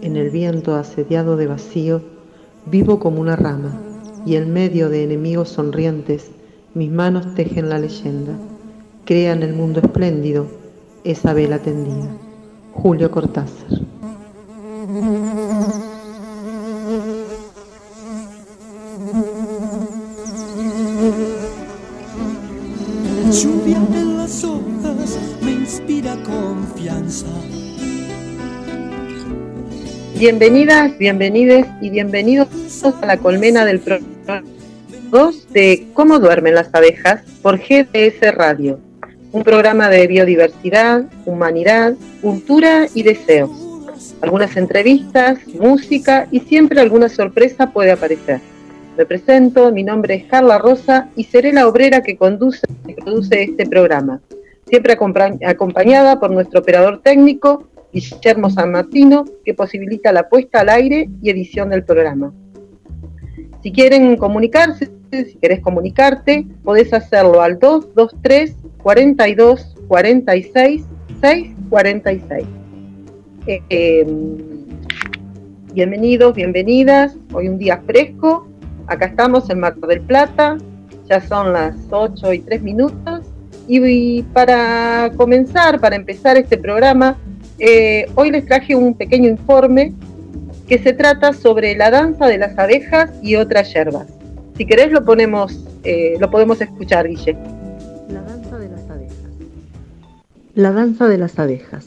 [0.00, 2.00] En el viento asediado de vacío,
[2.64, 3.78] vivo como una rama,
[4.24, 6.30] y en medio de enemigos sonrientes,
[6.74, 8.32] mis manos tejen la leyenda.
[9.04, 10.46] Crean el mundo espléndido,
[11.04, 12.08] esa vela tendida.
[12.72, 13.80] Julio Cortázar.
[30.18, 32.48] Bienvenidas, bienvenides y bienvenidos
[33.02, 34.42] a la colmena del programa
[35.10, 38.78] 2 de Cómo duermen las abejas por GDS Radio,
[39.32, 43.50] un programa de biodiversidad, humanidad, cultura y deseos.
[44.22, 48.40] Algunas entrevistas, música y siempre alguna sorpresa puede aparecer.
[48.96, 53.42] Me presento, mi nombre es Carla Rosa y seré la obrera que conduce y produce
[53.42, 54.20] este programa,
[54.66, 60.68] siempre acompa- acompañada por nuestro operador técnico, Guillermo San Martino, que posibilita la puesta al
[60.68, 62.32] aire y edición del programa.
[63.62, 70.84] Si quieren comunicarse, si querés comunicarte, podés hacerlo al 223 42 46
[71.22, 72.44] 646.
[73.46, 74.06] Eh, eh,
[75.72, 77.16] bienvenidos, bienvenidas.
[77.32, 78.46] Hoy un día fresco.
[78.88, 80.58] Acá estamos en Mar del Plata.
[81.08, 83.22] Ya son las 8 y 3 minutos.
[83.66, 87.16] Y, y para comenzar, para empezar este programa,
[87.58, 89.94] eh, hoy les traje un pequeño informe
[90.68, 94.06] que se trata sobre la danza de las abejas y otras hierbas.
[94.56, 97.36] Si querés lo ponemos, eh, lo podemos escuchar, Guille.
[98.08, 99.16] La danza de las abejas.
[100.54, 101.86] La danza de las abejas.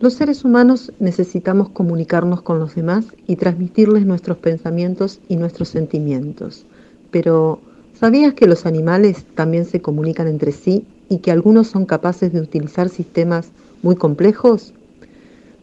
[0.00, 6.64] Los seres humanos necesitamos comunicarnos con los demás y transmitirles nuestros pensamientos y nuestros sentimientos.
[7.10, 7.60] Pero,
[7.98, 12.40] ¿sabías que los animales también se comunican entre sí y que algunos son capaces de
[12.40, 13.50] utilizar sistemas
[13.82, 14.74] muy complejos?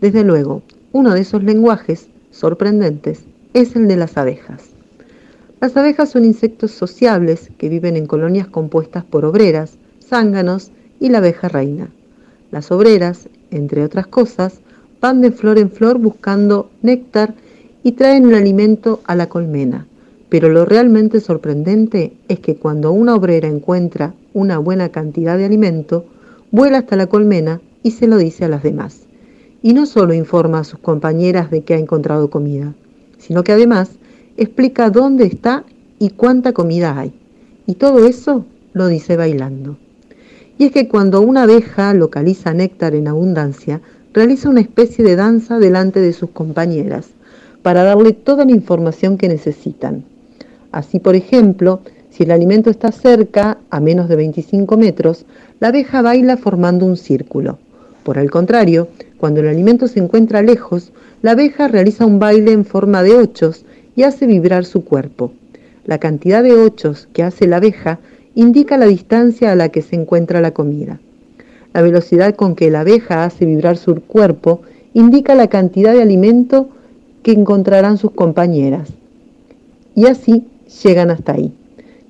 [0.01, 0.61] Desde luego,
[0.91, 3.23] uno de esos lenguajes sorprendentes
[3.53, 4.63] es el de las abejas.
[5.59, 11.17] Las abejas son insectos sociables que viven en colonias compuestas por obreras, zánganos y la
[11.17, 11.89] abeja reina.
[12.51, 14.59] Las obreras, entre otras cosas,
[15.01, 17.33] van de flor en flor buscando néctar
[17.83, 19.87] y traen el alimento a la colmena.
[20.29, 26.05] Pero lo realmente sorprendente es que cuando una obrera encuentra una buena cantidad de alimento,
[26.51, 29.07] vuela hasta la colmena y se lo dice a las demás.
[29.61, 32.73] Y no solo informa a sus compañeras de que ha encontrado comida,
[33.17, 33.91] sino que además
[34.35, 35.63] explica dónde está
[35.97, 37.13] y cuánta comida hay.
[37.65, 39.77] Y todo eso lo dice bailando.
[40.57, 43.79] Y es que cuando una abeja localiza néctar en abundancia,
[44.13, 47.11] realiza una especie de danza delante de sus compañeras
[47.61, 50.03] para darle toda la información que necesitan.
[50.73, 55.25] Así, por ejemplo, si el alimento está cerca, a menos de 25 metros,
[55.61, 57.59] la abeja baila formando un círculo.
[58.07, 58.87] Por el contrario,
[59.17, 63.65] cuando el alimento se encuentra lejos, la abeja realiza un baile en forma de ochos
[63.97, 65.33] y hace vibrar su cuerpo.
[65.83, 67.99] La cantidad de ochos que hace la abeja
[68.33, 71.01] indica la distancia a la que se encuentra la comida.
[71.73, 74.61] La velocidad con que la abeja hace vibrar su cuerpo
[74.93, 76.69] indica la cantidad de alimento
[77.23, 78.87] que encontrarán sus compañeras.
[79.95, 80.45] Y así
[80.81, 81.53] llegan hasta ahí.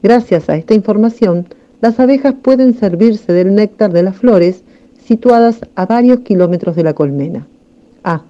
[0.03, 1.47] Gracias a esta información,
[1.81, 4.61] las abejas pueden servirse del néctar de las flores
[5.07, 7.47] situadas a varios kilómetros de la colmena.
[8.03, 8.23] Ah,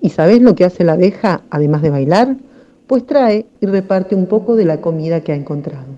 [0.00, 2.36] ¿y sabes lo que hace la abeja además de bailar?
[2.86, 5.89] Pues trae y reparte un poco de la comida que ha encontrado.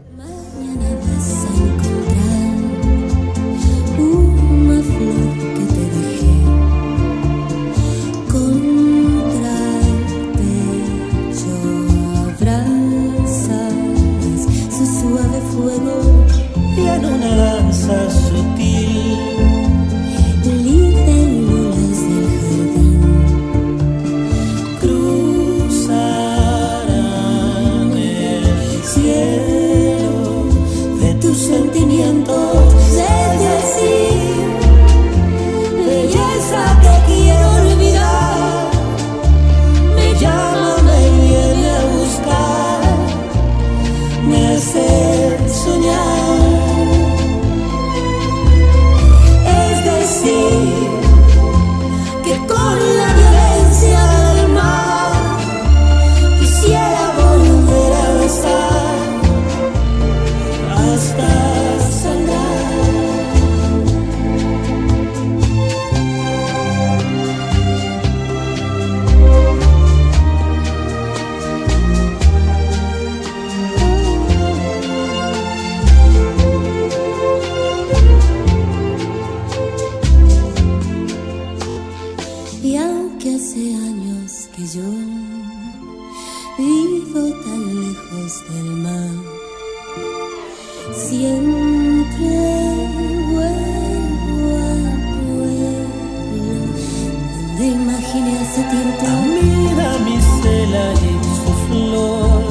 [97.53, 99.05] Donde imaginé hace tiempo.
[99.27, 102.45] Mira mi cela y su flor,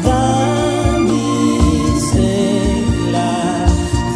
[0.04, 1.26] Damisela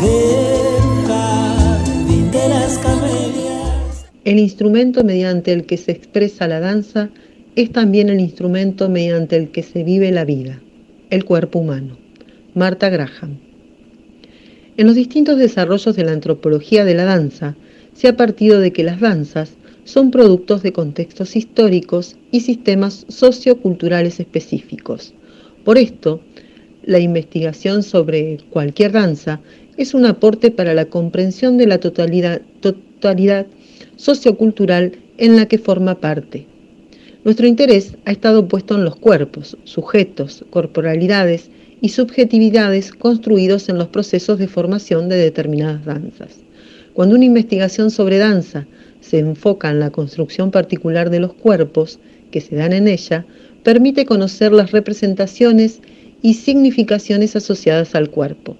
[0.01, 4.07] del jardín de las camelias.
[4.25, 7.11] El instrumento mediante el que se expresa la danza
[7.57, 10.61] es también el instrumento mediante el que se vive la vida,
[11.11, 11.99] el cuerpo humano.
[12.55, 13.54] Marta Graham.
[14.77, 17.55] En los distintos desarrollos de la antropología de la danza,
[17.93, 19.53] se ha partido de que las danzas
[19.85, 25.15] son productos de contextos históricos y sistemas socioculturales específicos.
[25.65, 26.21] Por esto,
[26.83, 29.41] la investigación sobre cualquier danza
[29.77, 33.47] es un aporte para la comprensión de la totalidad,
[33.97, 36.47] sociocultural en la que forma parte.
[37.23, 41.51] Nuestro interés ha estado puesto en los cuerpos, sujetos, corporalidades
[41.85, 46.39] y subjetividades construidos en los procesos de formación de determinadas danzas.
[46.95, 48.67] Cuando una investigación sobre danza
[49.03, 51.99] se enfoca en la construcción particular de los cuerpos
[52.31, 53.27] que se dan en ella,
[53.65, 55.83] permite conocer las representaciones
[56.23, 58.57] y significaciones asociadas al cuerpo,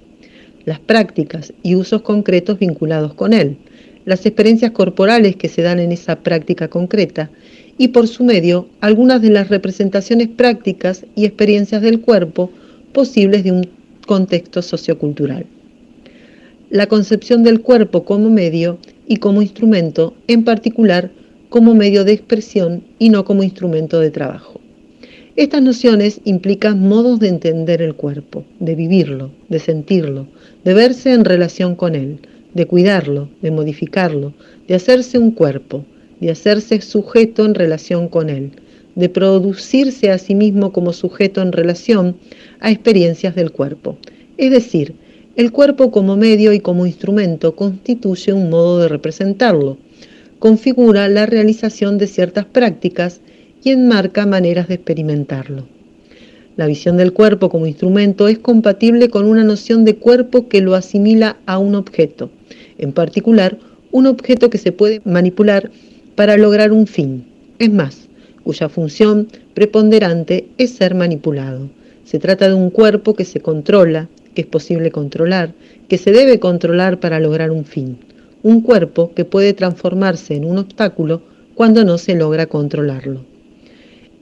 [0.65, 3.57] las prácticas y usos concretos vinculados con él,
[4.05, 7.31] las experiencias corporales que se dan en esa práctica concreta
[7.79, 12.51] y por su medio algunas de las representaciones prácticas y experiencias del cuerpo
[12.95, 13.67] posibles de un
[14.07, 15.45] contexto sociocultural.
[16.69, 21.11] La concepción del cuerpo como medio y como instrumento, en particular
[21.49, 24.61] como medio de expresión y no como instrumento de trabajo.
[25.35, 30.27] Estas nociones implican modos de entender el cuerpo, de vivirlo, de sentirlo,
[30.63, 32.19] de verse en relación con él,
[32.53, 34.33] de cuidarlo, de modificarlo,
[34.69, 35.83] de hacerse un cuerpo,
[36.21, 38.51] de hacerse sujeto en relación con él,
[38.95, 42.15] de producirse a sí mismo como sujeto en relación
[42.65, 43.95] a experiencias del cuerpo.
[44.37, 44.95] Es decir,
[45.35, 49.77] el cuerpo como medio y como instrumento constituye un modo de representarlo,
[50.39, 53.21] configura la realización de ciertas prácticas
[53.63, 55.67] y enmarca maneras de experimentarlo.
[56.57, 60.73] La visión del cuerpo como instrumento es compatible con una noción de cuerpo que lo
[60.73, 62.31] asimila a un objeto,
[62.79, 63.59] en particular
[63.91, 65.69] un objeto que se puede manipular
[66.15, 67.25] para lograr un fin,
[67.59, 68.09] es más,
[68.43, 71.69] cuya función preponderante es ser manipulado.
[72.05, 75.53] Se trata de un cuerpo que se controla, que es posible controlar,
[75.89, 77.97] que se debe controlar para lograr un fin.
[78.43, 81.23] Un cuerpo que puede transformarse en un obstáculo
[81.55, 83.25] cuando no se logra controlarlo.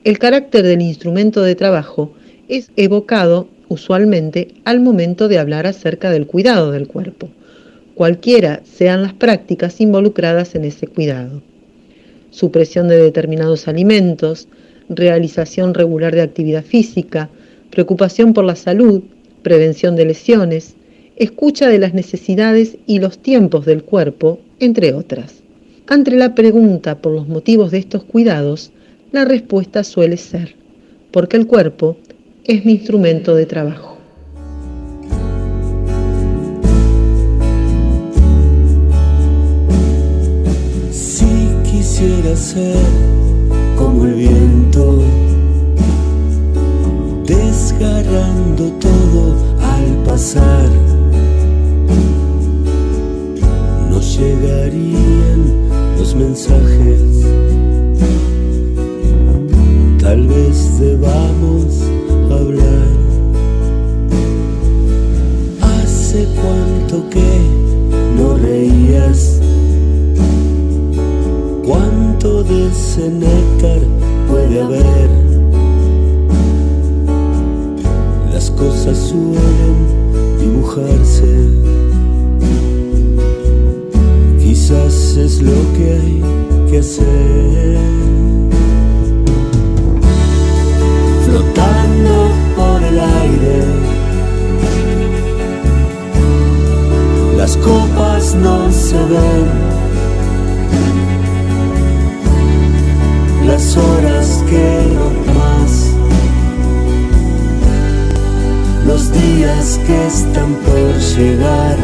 [0.03, 2.13] El carácter del instrumento de trabajo
[2.47, 7.29] es evocado usualmente al momento de hablar acerca del cuidado del cuerpo,
[7.95, 11.41] cualquiera sean las prácticas involucradas en ese cuidado.
[12.31, 14.47] Supresión de determinados alimentos,
[14.89, 17.29] realización regular de actividad física,
[17.73, 19.01] preocupación por la salud,
[19.41, 20.75] prevención de lesiones,
[21.15, 25.41] escucha de las necesidades y los tiempos del cuerpo, entre otras.
[25.87, 28.71] Ante la pregunta por los motivos de estos cuidados,
[29.11, 30.55] la respuesta suele ser,
[31.11, 31.97] porque el cuerpo
[32.43, 33.97] es mi instrumento de trabajo.
[40.91, 41.25] Si
[41.71, 42.75] quisiera ser
[43.75, 44.62] como el viento,
[47.79, 50.69] desgarrando todo al pasar,
[53.89, 57.01] no llegarían los mensajes.
[59.99, 61.81] Tal vez debamos
[62.31, 62.87] hablar.
[65.61, 67.39] Hace cuánto que
[68.17, 69.39] no reías.
[71.65, 73.09] ¿Cuánto de ese
[74.27, 75.32] puede haber?
[78.43, 81.33] Las cosas suelen dibujarse.
[84.37, 86.21] Quizás es lo que hay
[86.69, 87.77] que hacer.
[91.25, 93.63] Flotando por el aire.
[97.37, 99.73] Las copas no se ven.
[103.45, 105.32] las horas quedan
[108.93, 111.77] los días que están por llegar.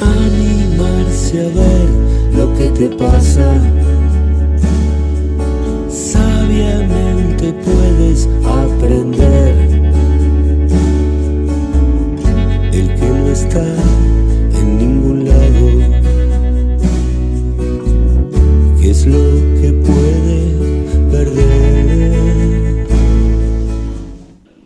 [0.00, 1.88] Animarse a ver
[2.38, 3.48] lo que te pasa.
[5.88, 8.28] Sabiamente puedes
[8.62, 9.54] aprender.
[12.72, 13.93] El que no está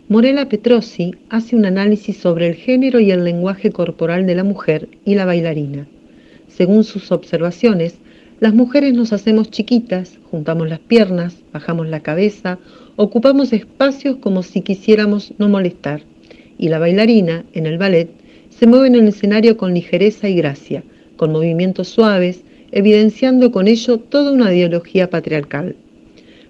[0.09, 4.89] Morela Petrosi hace un análisis sobre el género y el lenguaje corporal de la mujer
[5.05, 5.85] y la bailarina.
[6.47, 7.93] Según sus observaciones,
[8.39, 12.57] las mujeres nos hacemos chiquitas, juntamos las piernas, bajamos la cabeza,
[12.95, 16.01] ocupamos espacios como si quisiéramos no molestar.
[16.57, 18.09] Y la bailarina, en el ballet,
[18.49, 20.83] se mueve en el escenario con ligereza y gracia,
[21.17, 25.75] con movimientos suaves, evidenciando con ello toda una ideología patriarcal.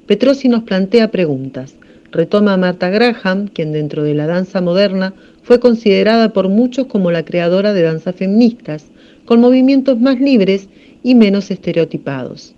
[0.08, 1.76] Petrosi nos plantea preguntas.
[2.12, 5.14] Retoma a Martha Graham, quien dentro de la danza moderna
[5.44, 8.86] fue considerada por muchos como la creadora de danzas feministas,
[9.26, 10.70] con movimientos más libres
[11.04, 12.56] y menos estereotipados.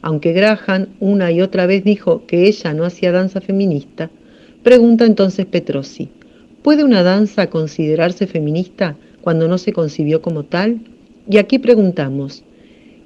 [0.00, 4.10] Aunque Graham una y otra vez dijo que ella no hacía danza feminista,
[4.62, 6.08] pregunta entonces Petrosi,
[6.62, 10.80] ¿puede una danza considerarse feminista cuando no se concibió como tal?
[11.28, 12.42] Y aquí preguntamos,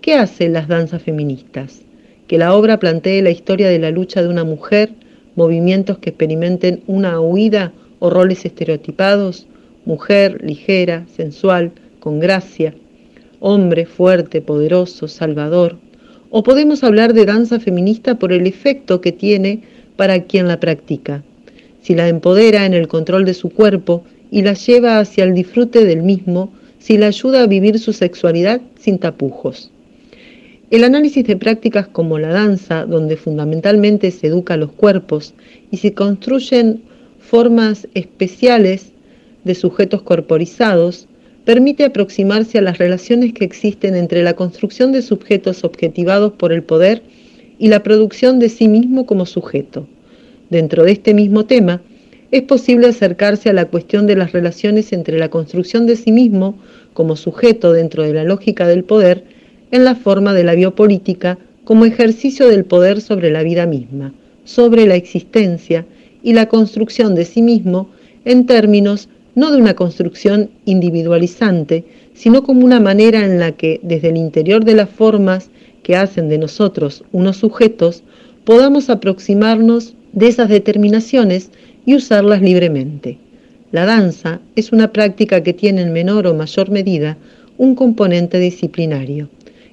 [0.00, 1.82] ¿qué hacen las danzas feministas?
[2.26, 4.90] Que la obra plantee la historia de la lucha de una mujer,
[5.38, 9.46] movimientos que experimenten una huida o roles estereotipados,
[9.84, 12.74] mujer ligera, sensual, con gracia,
[13.38, 15.76] hombre fuerte, poderoso, salvador.
[16.30, 19.62] O podemos hablar de danza feminista por el efecto que tiene
[19.96, 21.22] para quien la practica.
[21.82, 24.02] Si la empodera en el control de su cuerpo
[24.32, 28.60] y la lleva hacia el disfrute del mismo, si la ayuda a vivir su sexualidad
[28.78, 29.70] sin tapujos.
[30.70, 35.32] El análisis de prácticas como la danza, donde fundamentalmente se educa los cuerpos
[35.70, 36.82] y se construyen
[37.18, 38.92] formas especiales
[39.44, 41.08] de sujetos corporizados,
[41.46, 46.62] permite aproximarse a las relaciones que existen entre la construcción de sujetos objetivados por el
[46.62, 47.02] poder
[47.58, 49.86] y la producción de sí mismo como sujeto.
[50.50, 51.80] Dentro de este mismo tema,
[52.30, 56.58] es posible acercarse a la cuestión de las relaciones entre la construcción de sí mismo
[56.92, 59.37] como sujeto dentro de la lógica del poder
[59.70, 64.86] en la forma de la biopolítica como ejercicio del poder sobre la vida misma, sobre
[64.86, 65.84] la existencia
[66.22, 67.90] y la construcción de sí mismo
[68.24, 71.84] en términos no de una construcción individualizante,
[72.14, 75.50] sino como una manera en la que, desde el interior de las formas
[75.82, 78.02] que hacen de nosotros unos sujetos,
[78.44, 81.50] podamos aproximarnos de esas determinaciones
[81.86, 83.18] y usarlas libremente.
[83.70, 87.18] La danza es una práctica que tiene en menor o mayor medida
[87.58, 89.28] un componente disciplinario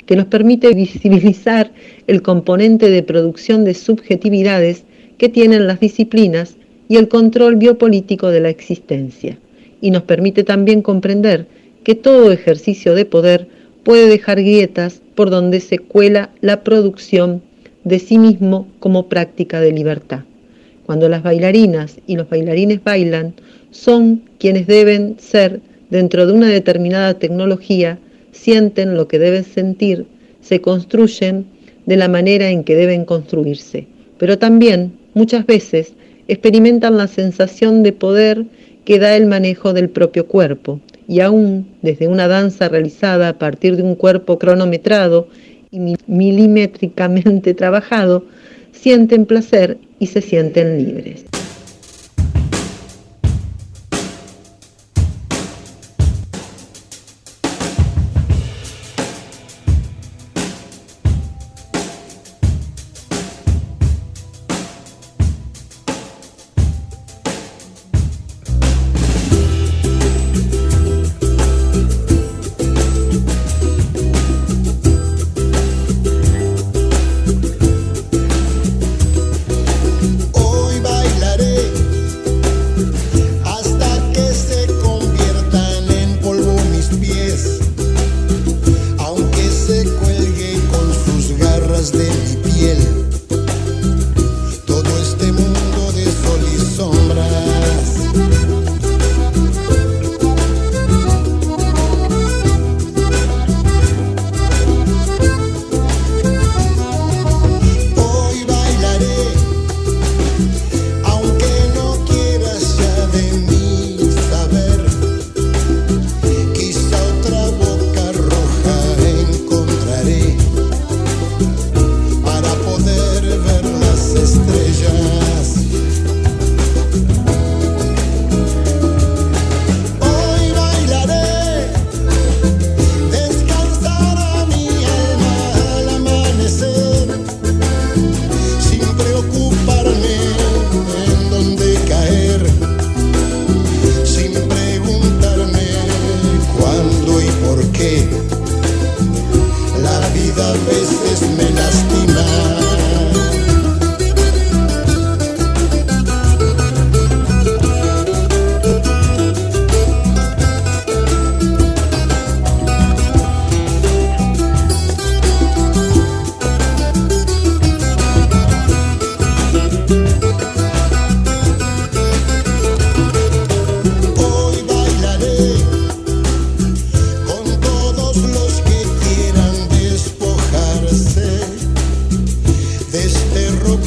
[0.06, 1.72] que nos permite visibilizar
[2.08, 4.84] el componente de producción de subjetividades
[5.18, 6.58] que tienen las disciplinas
[6.88, 9.38] y el control biopolítico de la existencia,
[9.82, 11.48] y nos permite también comprender
[11.84, 13.48] que todo ejercicio de poder
[13.84, 17.42] puede dejar grietas por donde se cuela la producción
[17.84, 20.22] de sí mismo como práctica de libertad.
[20.86, 23.34] Cuando las bailarinas y los bailarines bailan,
[23.72, 28.00] son quienes deben ser, dentro de una determinada tecnología,
[28.36, 30.06] sienten lo que deben sentir,
[30.42, 31.46] se construyen
[31.86, 33.88] de la manera en que deben construirse,
[34.18, 35.94] pero también muchas veces
[36.28, 38.46] experimentan la sensación de poder
[38.84, 43.78] que da el manejo del propio cuerpo, y aún desde una danza realizada a partir
[43.78, 45.28] de un cuerpo cronometrado
[45.72, 48.26] y milimétricamente trabajado,
[48.72, 51.26] sienten placer y se sienten libres.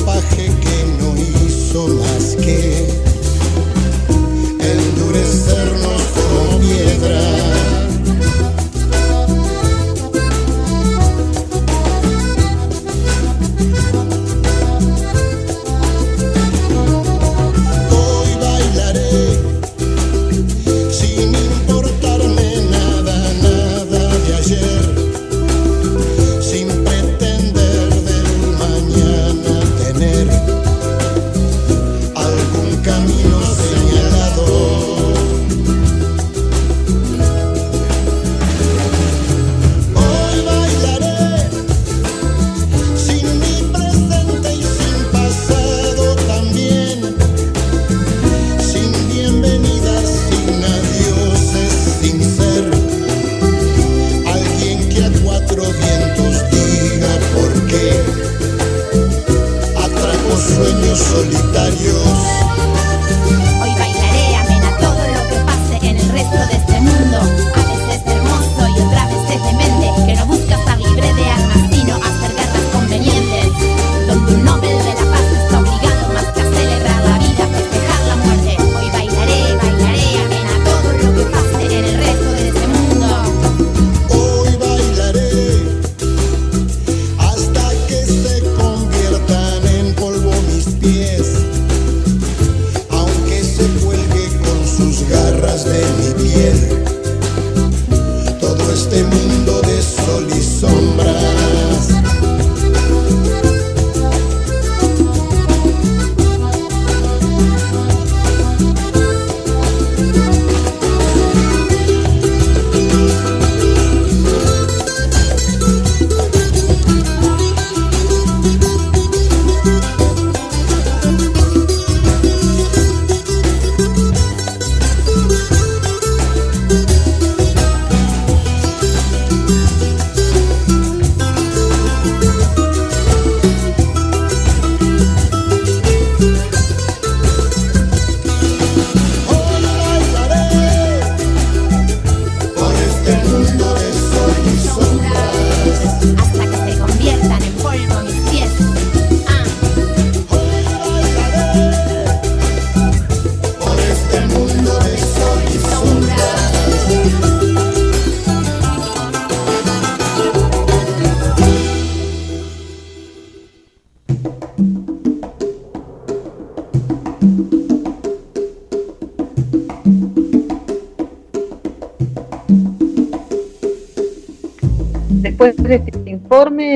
[0.05, 2.89] Que no hizo más que
[4.61, 7.21] endurecernos como piedra.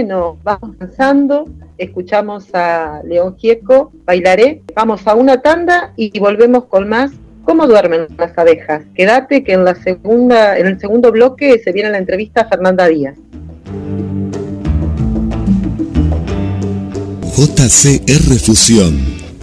[0.05, 6.89] Nos vamos avanzando, escuchamos a León Gieco, bailaré, vamos a una tanda y volvemos con
[6.89, 7.13] más
[7.45, 8.85] ¿Cómo duermen las abejas?
[8.95, 12.87] Quédate que en la segunda, en el segundo bloque se viene la entrevista a Fernanda
[12.87, 13.17] Díaz.
[17.37, 18.97] JCR Fusión.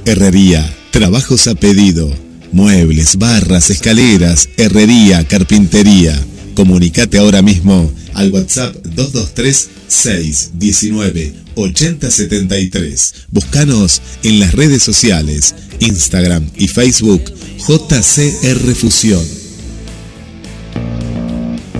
[0.05, 0.65] Herrería.
[0.91, 2.09] Trabajos a pedido.
[2.51, 6.13] Muebles, barras, escaleras, herrería, carpintería.
[6.55, 13.13] Comunicate ahora mismo al WhatsApp 223 619 8073.
[13.31, 17.23] Búscanos en las redes sociales, Instagram y Facebook
[17.67, 19.25] JCR Fusión.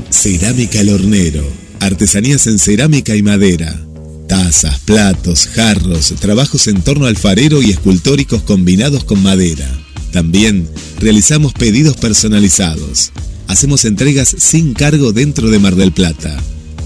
[0.09, 1.47] Cerámica El Hornero.
[1.79, 3.79] Artesanías en cerámica y madera.
[4.27, 9.67] Tazas, platos, jarros, trabajos en torno alfarero y escultóricos combinados con madera.
[10.11, 10.67] También
[10.99, 13.11] realizamos pedidos personalizados.
[13.47, 16.37] Hacemos entregas sin cargo dentro de Mar del Plata.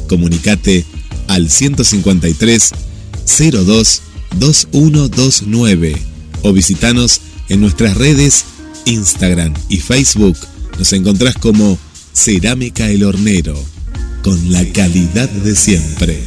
[0.08, 0.86] Comunicate
[1.34, 2.72] al 153
[3.26, 4.02] 02
[4.38, 5.96] 2129
[6.44, 8.46] o visitanos en nuestras redes
[8.86, 10.38] Instagram y Facebook.
[10.78, 11.78] Nos encontrás como
[12.14, 13.56] Cerámica El Hornero,
[14.24, 16.24] con la calidad de siempre.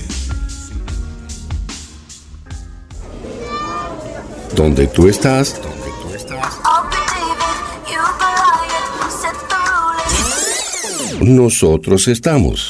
[4.56, 5.54] Donde tú estás,
[11.20, 12.68] nosotros estamos.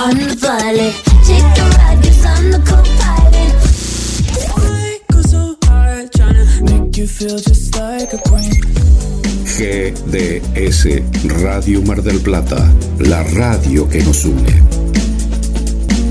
[9.58, 11.02] GDS
[11.42, 14.62] Radio Mar del Plata, la radio que nos une.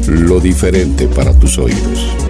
[0.08, 2.25] Lo diferente para tus oídos.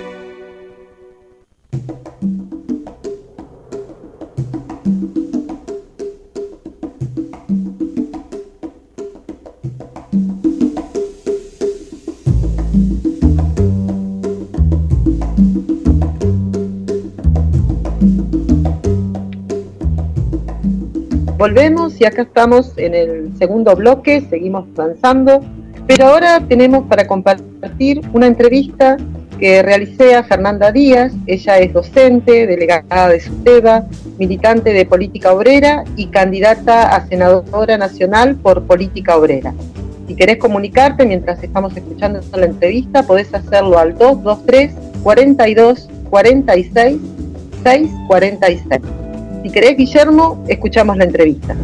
[21.46, 25.42] Volvemos y acá estamos en el segundo bloque, seguimos avanzando,
[25.86, 28.98] pero ahora tenemos para compartir una entrevista
[29.40, 31.14] que realicé a Fernanda Díaz.
[31.28, 33.86] Ella es docente, delegada de SUTEBA,
[34.18, 39.54] militante de política obrera y candidata a senadora nacional por política obrera.
[40.08, 46.98] Si querés comunicarte mientras estamos escuchando la entrevista, podés hacerlo al 223 42 46
[47.64, 48.95] 646.
[49.46, 51.56] Si querés, Guillermo, escuchamos la entrevista.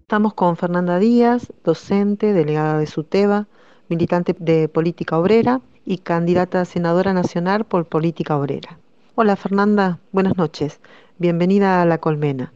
[0.00, 3.46] Estamos con Fernanda Díaz, docente, delegada de SUTEBA,
[3.90, 8.78] militante de política obrera y candidata a senadora nacional por política obrera.
[9.16, 10.80] Hola Fernanda, buenas noches.
[11.18, 12.54] Bienvenida a La Colmena.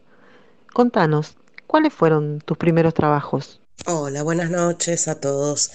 [0.73, 3.61] Contanos, ¿cuáles fueron tus primeros trabajos?
[3.85, 5.69] Hola, buenas noches a todos.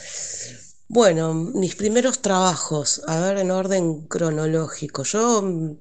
[0.93, 5.05] Bueno, mis primeros trabajos, a ver en orden cronológico.
[5.05, 5.79] Yo mm,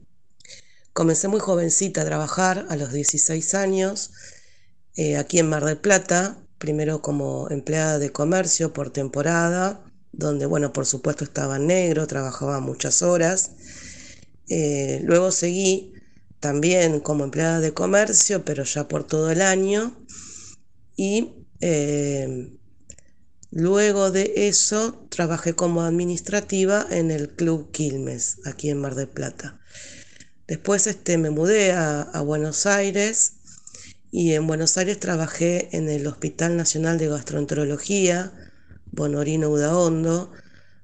[0.93, 4.11] comencé muy jovencita a trabajar a los 16 años
[4.95, 10.71] eh, aquí en Mar del Plata, primero como empleada de comercio por temporada, donde, bueno,
[10.71, 13.51] por supuesto estaba en negro, trabajaba muchas horas.
[14.47, 15.93] Eh, luego seguí
[16.39, 19.93] también como empleada de comercio, pero ya por todo el año.
[20.95, 22.60] Y eh,
[23.51, 29.59] luego de eso trabajé como administrativa en el Club Quilmes, aquí en Mar del Plata.
[30.47, 33.35] Después este, me mudé a, Buenos Aires
[34.11, 38.33] y en Buenos Aires trabajé en el Hospital Nacional de Gastroenterología,
[38.91, 40.31] Bonorino Udaondo.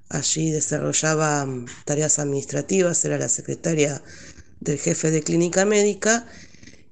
[0.10, 4.02] Allí desarrollaba mm, tareas administrativas, era la secretaria
[4.62, 6.26] del jefe de clínica médica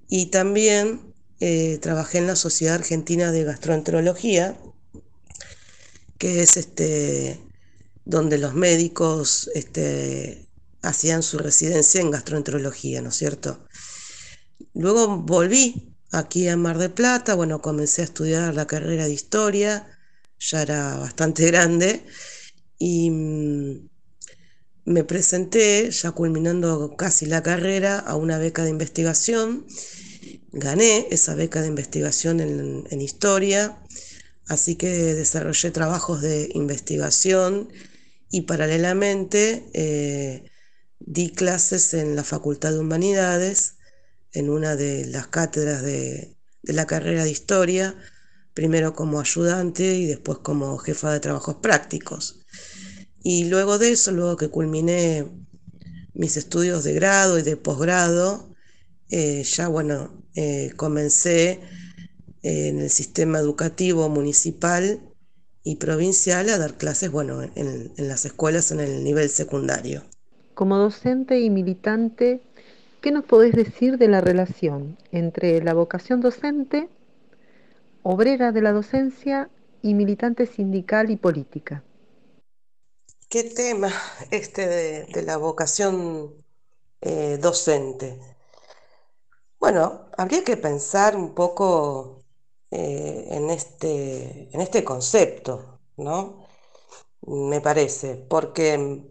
[0.09, 4.57] y también eh, trabajé en la Sociedad Argentina de Gastroenterología,
[6.17, 7.39] que es este,
[8.05, 10.47] donde los médicos este,
[10.81, 13.65] hacían su residencia en gastroenterología, ¿no es cierto?
[14.73, 17.35] Luego volví aquí en Mar del Plata.
[17.35, 19.87] Bueno, comencé a estudiar la carrera de historia,
[20.39, 22.05] ya era bastante grande,
[22.77, 23.89] y mm,
[24.85, 29.65] me presenté, ya culminando casi la carrera, a una beca de investigación.
[30.51, 33.77] Gané esa beca de investigación en, historia,
[34.47, 37.69] así que desarrollé trabajos de investigación
[38.29, 40.51] y paralelamente eh,
[40.99, 43.75] di clases en la Facultad de Humanidades
[44.33, 47.95] en una de las cátedras de, la carrera de historia,
[48.53, 52.45] primero como ayudante y después como jefa de trabajos prácticos.
[53.23, 55.25] Y luego de eso, luego que culminé
[56.13, 58.53] mis estudios de grado y de posgrado,
[59.09, 61.61] eh, ya bueno, eh, comencé
[62.47, 64.99] en el sistema educativo municipal
[65.63, 70.03] y provincial a dar clases, bueno, en, en las escuelas en el nivel secundario.
[70.53, 72.41] Como docente y militante,
[73.05, 76.89] ¿Qué nos podés decir de la relación entre la vocación docente,
[78.01, 79.51] obrera de la docencia
[79.83, 81.83] y militante sindical y política?
[83.29, 83.91] ¿Qué tema
[84.31, 86.33] este de, la vocación
[87.01, 88.19] eh, docente?
[89.59, 92.24] Bueno, habría que pensar un poco
[92.71, 96.45] eh, en, este, en este concepto, ¿no?
[97.21, 99.03] Me parece, porque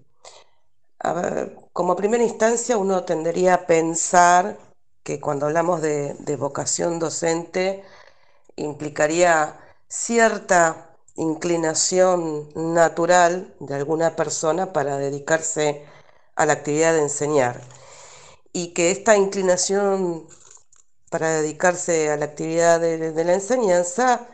[1.73, 4.59] como primera instancia uno tendría a pensar
[5.03, 7.85] que cuando hablamos de, vocación docente
[8.57, 15.85] implicaría cierta inclinación natural de alguna persona para dedicarse
[16.37, 17.61] a la actividad de enseñar
[18.53, 20.27] y que esta inclinación
[21.15, 24.27] para dedicarse a la actividad de la enseñanza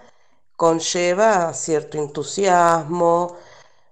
[0.57, 3.37] conlleva cierto entusiasmo,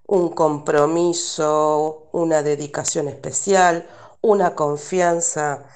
[0.06, 3.86] un compromiso, una dedicación especial,
[4.22, 5.66] una confianza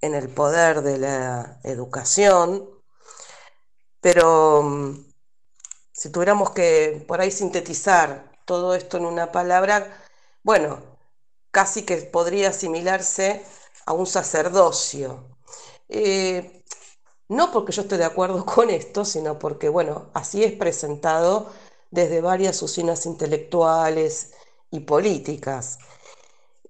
[0.00, 2.66] en el poder de la educación.
[4.00, 5.04] Pero mm,
[5.92, 10.02] si tuviéramos que por ahí sintetizar todo esto en una palabra,
[10.42, 10.80] bueno,
[11.50, 13.44] casi que podría asimilarse
[13.84, 15.33] a un sacerdocio.
[15.88, 16.62] Eh,
[17.28, 21.50] no porque yo esté de acuerdo con esto, sino porque, bueno, así es presentado
[21.90, 24.32] desde varias usinas intelectuales
[24.70, 25.78] y políticas.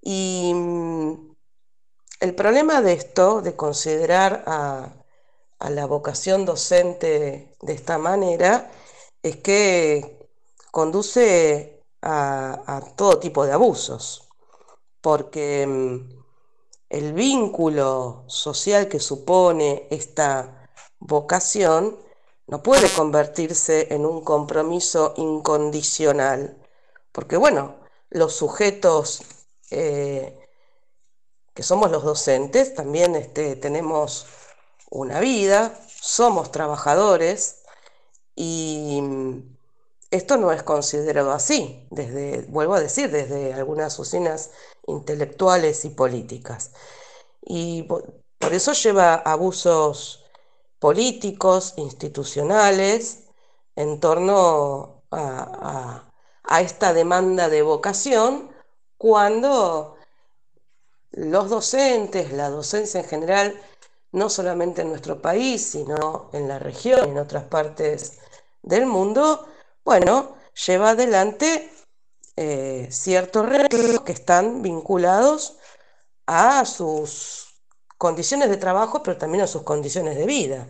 [0.01, 1.35] Y mm,
[2.21, 4.93] el problema de esto, de considerar a,
[5.69, 8.71] la vocación docente de esta manera,
[9.23, 10.27] es que
[10.71, 14.29] conduce a, todo tipo de abusos,
[15.01, 16.14] porque mm,
[16.95, 21.99] el vínculo social que supone esta vocación
[22.47, 26.57] no puede convertirse en un compromiso incondicional,
[27.11, 27.75] porque bueno,
[28.09, 29.23] los sujetos
[29.71, 30.39] eh,
[31.53, 34.25] que somos los docentes, también este, tenemos
[34.89, 37.63] una vida, somos trabajadores
[38.37, 39.03] y
[40.11, 44.51] esto no es considerado así, desde, vuelvo a decir, desde algunas usinas
[44.87, 46.71] intelectuales y políticas.
[47.41, 48.21] Y por,
[48.51, 50.25] eso lleva abusos
[50.79, 53.23] políticos, institucionales,
[53.75, 56.11] en torno a,
[56.43, 58.51] a esta demanda de vocación,
[58.97, 59.97] cuando
[61.11, 63.61] los docentes, la docencia en general,
[64.11, 68.19] no solamente en nuestro país, sino en la región, en otras partes
[68.61, 69.47] del mundo,
[69.83, 71.69] bueno, lleva adelante
[72.37, 75.57] eh, ciertos retos que están vinculados
[76.27, 77.47] a sus
[77.97, 80.67] condiciones de trabajo, pero también a sus condiciones de vida.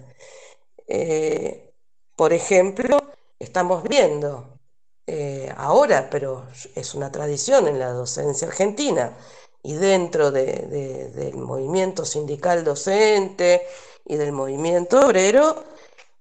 [0.87, 1.73] Eh,
[2.15, 3.01] por ejemplo,
[3.39, 4.59] estamos viendo
[5.07, 9.17] eh, ahora, pero es una tradición en la docencia argentina
[9.63, 13.65] y dentro del movimiento sindical docente
[14.05, 15.63] y del movimiento obrero,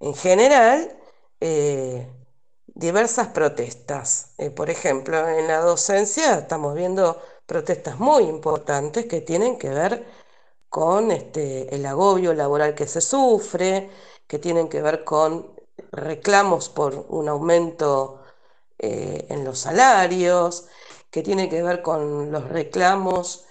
[0.01, 0.91] en general,
[2.75, 4.35] diversas protestas.
[4.39, 10.05] Eh, por ejemplo, en la docencia estamos viendo protestas muy importantes que tienen que ver
[10.69, 13.91] con este, el agobio laboral que se sufre,
[14.27, 15.55] que tienen que ver con
[15.93, 18.23] reclamos por un aumento
[18.79, 20.67] eh, en los salarios,
[21.11, 23.47] que tienen que ver con los reclamos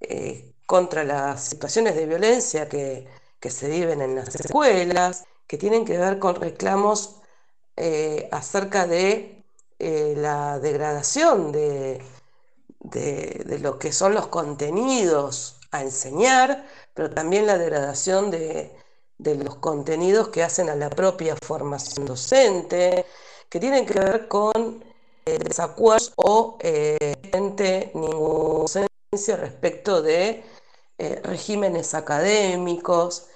[0.00, 3.08] eh, contra las situaciones de violencia que,
[3.40, 7.19] que se viven en las escuelas, que tienen que ver con reclamos
[7.82, 9.42] eh, acerca de
[9.78, 12.02] eh, la degradación de,
[12.80, 18.70] de, lo que son los contenidos a enseñar, pero también la degradación de,
[19.18, 23.06] los contenidos que hacen a la propia formación docente,
[23.48, 24.84] que tienen que ver con
[25.24, 30.44] eh, desacuerdos o eh, ninguna docencia respecto de
[31.22, 33.28] regímenes académicos,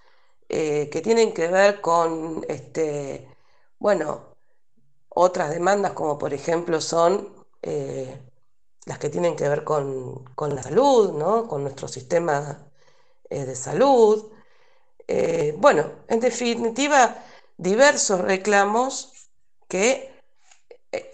[0.48, 3.26] que tienen que ver con este,
[3.78, 4.33] bueno,
[5.14, 7.29] otras demandas, como por ejemplo son
[7.62, 8.20] eh,
[8.87, 11.48] las que tienen que ver con, la salud, ¿no?
[11.48, 12.66] con nuestro sistema
[13.31, 14.31] eh, de salud.
[15.09, 17.24] Eh, bueno, en definitiva,
[17.57, 19.12] diversos reclamos
[19.68, 20.12] que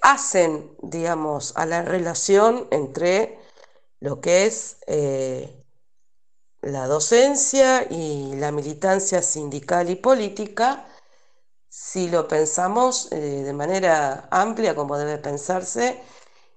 [0.02, 3.38] hacen, digamos, a la relación entre
[4.00, 4.76] lo que es
[6.62, 10.89] la docencia y la militancia sindical y política
[11.70, 16.02] si lo pensamos eh, de manera amplia como debe pensarse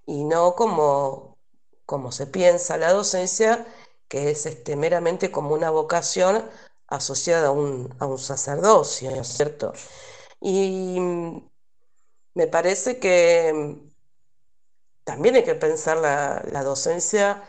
[0.05, 1.37] y no como,
[1.85, 3.65] como se piensa la docencia,
[4.07, 6.49] que es este, meramente como una vocación
[6.87, 9.73] asociada a un, sacerdocio, ¿no es cierto?
[10.41, 11.49] Y mm,
[12.35, 13.91] me parece que mm,
[15.03, 17.43] también hay que pensar la, docencia,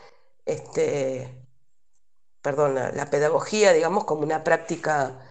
[0.47, 1.47] este,
[2.43, 5.24] perdón, la pedagogía, digamos, como una práctica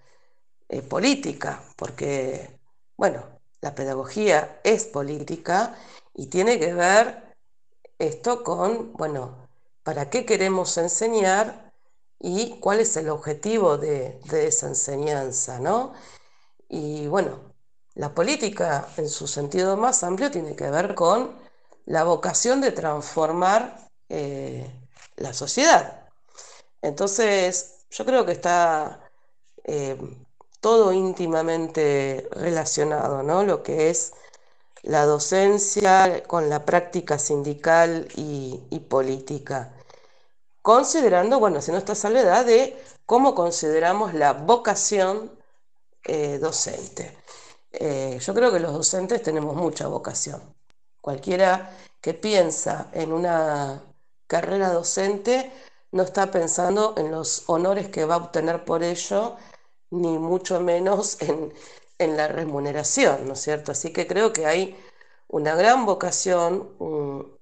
[0.69, 2.60] eh, política, porque,
[2.97, 5.76] bueno, la pedagogía es política
[6.13, 7.36] y tiene que ver
[7.99, 9.47] esto con, bueno,
[9.84, 11.73] ¿para qué queremos enseñar
[12.19, 15.93] y cuál es el objetivo de, esa enseñanza, ¿no?
[16.69, 17.54] Y bueno,
[17.95, 21.38] la política en su sentido más amplio tiene que ver con
[21.86, 23.78] la vocación de transformar
[24.10, 24.69] eh,
[25.17, 26.10] la sociedad.
[26.82, 28.99] Entonces, yo creo que está
[29.63, 29.97] eh,
[30.63, 33.43] todo íntimamente relacionado, ¿no?
[33.43, 34.13] Lo que es
[34.82, 39.73] la docencia con la práctica sindical y, política.
[40.62, 45.32] Considerando, bueno, si esta salvedad de cómo consideramos la vocación
[46.06, 47.17] eh, docente.
[47.73, 50.41] Eh, yo creo que los docentes tenemos mucha vocación.
[51.02, 53.84] Cualquiera que piensa en una
[54.28, 55.52] carrera docente
[55.91, 59.36] no está pensando en los honores que va a obtener por ello
[59.93, 61.17] ni mucho menos
[61.99, 63.71] en, la remuneración, ¿no es cierto?
[63.71, 64.75] Así que creo que hay
[65.29, 67.39] una gran vocación, un,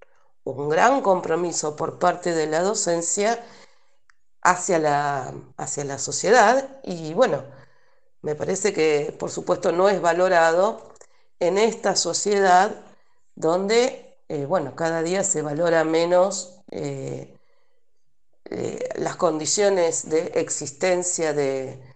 [0.70, 3.44] gran compromiso por parte de la docencia
[4.44, 7.44] hacia la, hacia la sociedad y bueno,
[8.22, 10.94] me parece que por supuesto no es valorado
[11.40, 12.76] en esta sociedad
[13.36, 17.36] donde, eh, bueno, cada día se valora menos eh,
[18.46, 21.91] eh, las condiciones de existencia de,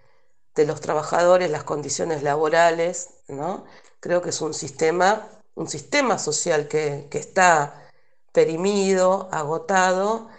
[0.55, 3.65] de los trabajadores, las condiciones laborales, ¿no?
[3.99, 7.89] Creo que es un sistema, un sistema social que, está
[8.31, 10.29] perimido, agotado,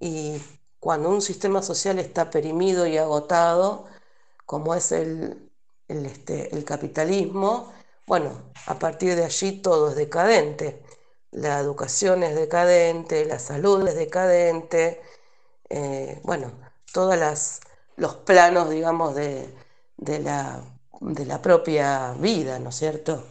[0.00, 0.40] y
[0.80, 3.86] cuando un sistema social está perimido y agotado,
[4.46, 5.50] como es el,
[5.88, 7.72] este, el capitalismo,
[8.06, 10.82] bueno, a partir de allí todo es decadente.
[11.30, 15.00] La educación es decadente, la salud es decadente,
[15.68, 16.52] eh, bueno,
[16.92, 17.16] todos
[17.96, 19.48] los planos, digamos, de,
[20.20, 20.60] la,
[21.00, 23.24] de la propia vida, ¿no es cierto?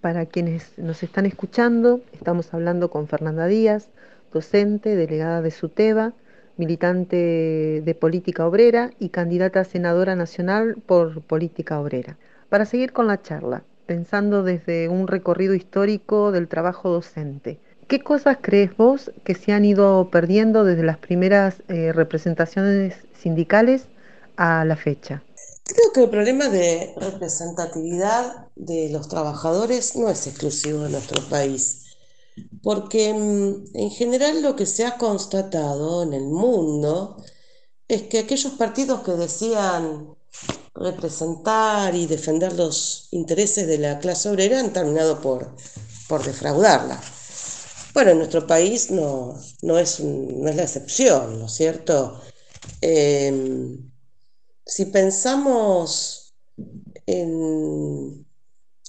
[0.00, 3.88] Para quienes nos están escuchando, estamos hablando con Fernanda Díaz,
[4.32, 6.12] docente, delegada de SUTEBA,
[6.56, 12.16] militante de política obrera y candidata a senadora nacional por política obrera.
[12.48, 17.58] Para seguir con la charla, pensando desde un recorrido histórico del trabajo docente,
[17.88, 23.88] ¿qué cosas crees vos que se han ido perdiendo desde las primeras eh, representaciones sindicales
[24.36, 25.22] a la fecha?
[25.64, 31.82] Creo que el problema de representatividad de los trabajadores no es exclusivo de nuestro país
[32.62, 37.22] porque mm, en general lo que se ha constatado en el mundo
[37.88, 40.14] es que aquellos partidos que decían
[40.74, 45.54] representar y defender los intereses de la clase obrera han terminado por,
[46.24, 47.00] defraudarla.
[47.94, 49.38] Bueno, en nuestro país no,
[49.78, 52.20] es, la excepción, ¿no es cierto?
[52.80, 53.91] Em,
[54.64, 56.34] si pensamos
[57.06, 58.26] en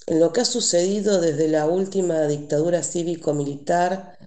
[0.06, 4.18] lo que ha sucedido desde la última dictadura cívico-militar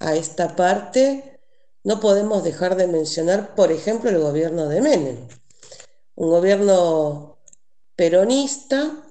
[0.00, 1.40] a esta parte,
[1.82, 5.28] no podemos dejar de mencionar, por ejemplo, el gobierno de Menem,
[6.14, 7.38] un gobierno
[7.96, 9.04] peronista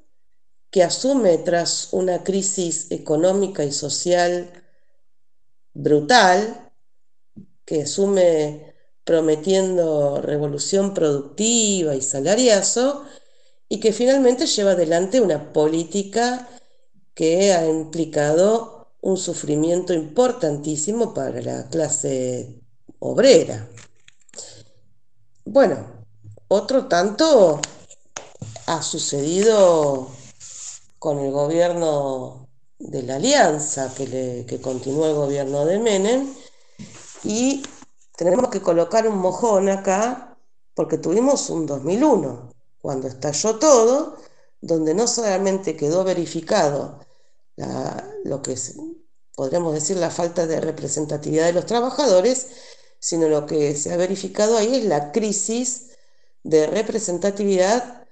[0.72, 4.50] que asume tras una crisis económica y social
[5.74, 6.72] brutal,
[7.66, 8.73] que asume
[9.04, 13.04] prometiendo revolución productiva y salariazo,
[13.70, 16.48] y que finalmente lleva adelante una política
[17.14, 22.62] que ha implicado un sufrimiento importantísimo para la clase
[23.00, 23.68] obrera.
[25.46, 26.06] Bueno,
[26.48, 27.60] otro tanto
[28.68, 30.10] ha sucedido
[31.00, 32.48] con el gobierno
[32.80, 36.34] de la Alianza, que, que continuó el gobierno de Menem,
[37.24, 37.64] y
[38.24, 40.38] tenemos que colocar un mojón acá
[40.74, 44.18] porque tuvimos un 2001 cuando estalló todo,
[44.62, 47.00] donde no solamente quedó verificado
[48.24, 48.56] lo que
[49.36, 52.48] podríamos decir la falta de representatividad de los trabajadores,
[53.00, 55.90] sino lo que se ha verificado ahí es la crisis
[56.44, 58.06] de representatividad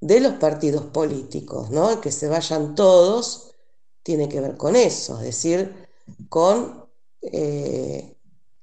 [0.00, 2.00] de los partidos políticos, ¿no?
[2.00, 3.54] que se vayan todos
[4.02, 5.74] tiene que ver con eso, es decir,
[6.28, 6.86] con
[7.20, 8.16] eh,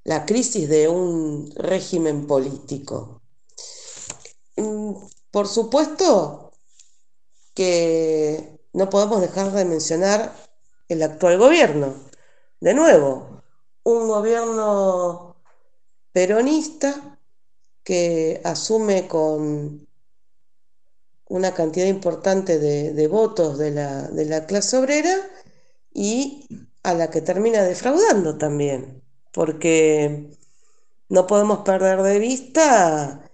[0.05, 3.21] la crisis de un régimen político.
[4.55, 4.93] Mm,
[5.31, 6.53] por supuesto
[7.53, 10.33] que no podemos dejar de mencionar
[10.89, 11.95] el actual gobierno.
[12.61, 13.43] De nuevo,
[13.83, 15.37] un gobierno
[16.11, 17.19] peronista
[17.83, 19.87] que asume con
[21.27, 25.15] una cantidad importante de, votos de la, de la clase obrera
[25.93, 26.47] y
[26.83, 29.04] a la que termina defraudando también,
[29.35, 30.29] porque
[31.09, 33.29] no podemos perder de vista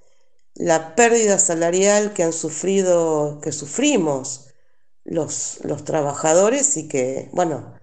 [0.56, 4.48] la pérdida salarial que han sufrido, que sufrimos
[5.04, 7.76] los, los trabajadores y que, bueno,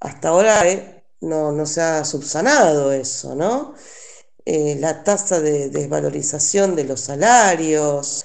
[0.00, 3.74] hasta ahora eh, no, se ha subsanado eso, ¿no?
[4.46, 8.24] Eh, la tasa de desvalorización de los salarios,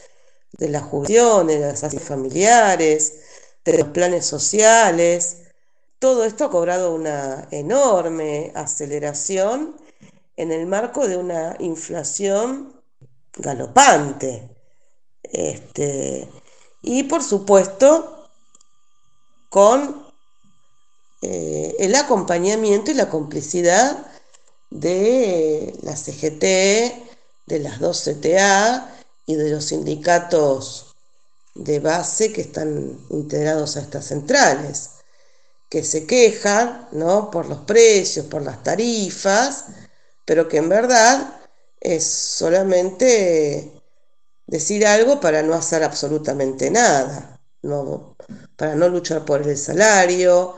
[0.53, 3.19] de las jubilaciones, de las familiares,
[3.65, 5.48] de los planes sociales,
[5.99, 9.75] todo esto ha cobrado una enorme aceleración
[10.37, 12.73] en el marco de una inflación
[13.37, 14.49] galopante.
[15.23, 16.27] Este,
[16.81, 18.29] y por supuesto,
[19.49, 20.07] con
[21.21, 24.07] eh, el acompañamiento y la complicidad
[24.69, 26.43] de la CGT,
[27.47, 28.95] de las dos CTA
[29.25, 30.95] y de los sindicatos
[31.55, 34.91] de base que están integrados a estas centrales,
[35.69, 37.29] que se quejan ¿no?
[37.31, 39.65] por los precios, por las tarifas,
[40.25, 41.39] pero que en verdad
[41.79, 43.71] es solamente
[44.47, 48.15] decir algo para no hacer absolutamente nada, no,
[48.55, 50.55] para no luchar por el salario,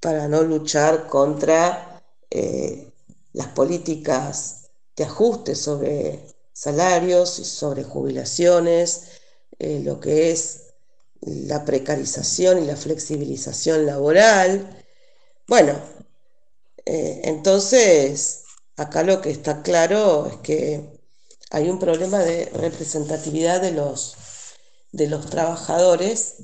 [0.00, 2.92] para no luchar contra eh,
[3.32, 6.20] las políticas de ajuste sobre
[6.52, 9.04] salarios y sobre jubilaciones,
[9.58, 10.61] eh, lo que es
[11.22, 14.84] la precarización y la flexibilización laboral.
[15.46, 15.74] Bueno,
[16.84, 18.42] eh, entonces
[18.76, 20.98] Acá lo que está claro es que
[21.50, 24.16] hay un problema de representatividad de los,
[24.92, 26.36] de los trabajadores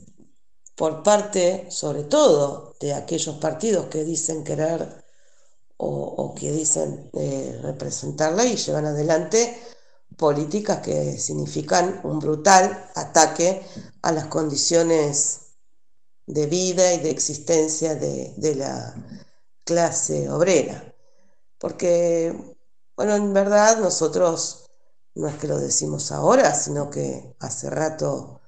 [0.77, 5.05] por parte, sobre todo, de aquellos partidos que dicen querer
[5.79, 9.57] o, que dicen eh, representarla y llevan adelante
[10.19, 13.63] políticas que significan un brutal ataque
[14.03, 15.41] a las condiciones
[16.27, 18.95] de vida y de existencia de la
[19.65, 20.89] clase obrera
[21.59, 22.35] porque
[22.97, 24.67] Bueno, en verdad nosotros
[25.15, 28.41] no es que lo decimos ahora, sino que hace rato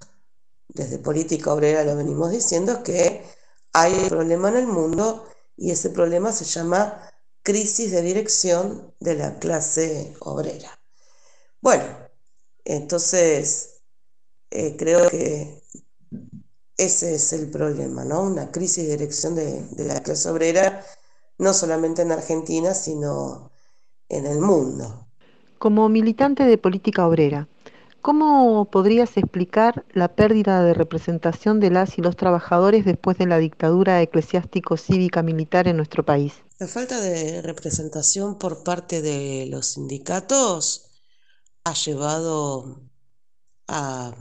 [0.69, 3.25] desde Política Obrera lo venimos diciendo, que
[3.73, 7.01] hay un problema en el mundo y ese problema se llama
[7.43, 10.80] crisis de dirección de la clase obrera.
[11.61, 11.85] Bueno,
[12.65, 13.83] entonces
[14.51, 15.63] eh, creo que
[16.77, 18.23] ese es el problema, ¿no?
[18.23, 20.85] Una crisis de dirección de, de la clase obrera,
[21.39, 23.51] no solamente en Argentina, sino
[24.09, 25.07] en el mundo.
[25.59, 27.47] Como militante de política obrera,
[28.01, 33.37] ¿cómo podrías explicar la pérdida de representación de las y los trabajadores después de la
[33.39, 36.33] dictadura eclesiástico-cívica militar en nuestro país?
[36.59, 40.90] La falta de representación por parte de los sindicatos
[41.65, 42.81] ha llevado
[43.69, 44.15] a,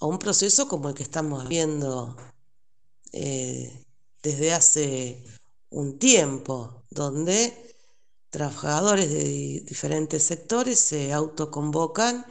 [0.00, 2.16] un proceso como el que estamos viendo
[3.12, 3.84] eh,
[4.22, 5.24] desde hace
[5.70, 7.76] un tiempo, donde
[8.30, 12.26] trabajadores de diferentes sectores se autoconvocan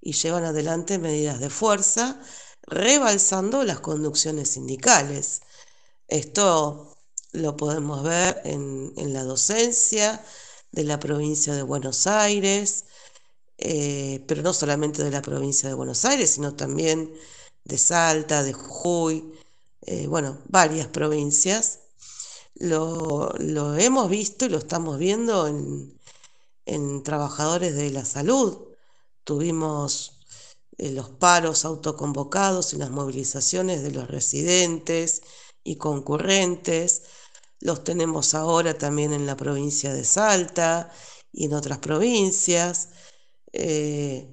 [0.00, 2.20] y llevan adelante medidas de fuerza,
[2.62, 5.42] rebalsando las conducciones sindicales.
[6.08, 6.96] Esto
[7.32, 10.22] lo podemos ver en la docencia
[10.72, 12.84] de la provincia de Buenos Aires,
[13.58, 17.12] eh, pero no solamente de la provincia de Buenos Aires, sino también
[17.64, 19.32] de Salta, de Jujuy,
[19.82, 21.80] eh, bueno, varias provincias
[22.54, 25.98] lo, lo hemos visto y lo estamos viendo en,
[26.66, 28.68] en trabajadores de la salud.
[29.24, 30.20] Tuvimos
[30.78, 35.22] eh, los paros autoconvocados y las movilizaciones de los residentes
[35.64, 37.02] y concurrentes.
[37.60, 40.92] Los tenemos ahora también en la provincia de Salta
[41.32, 42.90] y en otras provincias.
[43.56, 44.28] Eh,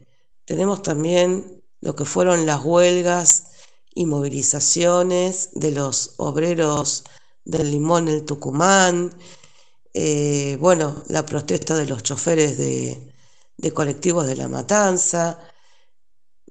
[0.46, 3.52] tenemos también lo que fueron las huelgas
[3.94, 7.04] y movilizaciones de los obreros
[7.46, 9.14] del Limón, el Tucumán,
[9.94, 13.14] eh, bueno, la protesta de los choferes de,
[13.58, 15.40] de colectivos de la Matanza,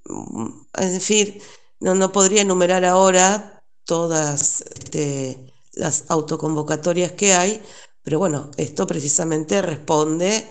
[0.05, 0.49] mm,
[0.79, 1.43] es decir,
[1.81, 7.63] no, no podría enumerar ahora todas este, las autoconvocatorias que hay,
[8.03, 10.47] pero bueno, esto precisamente responde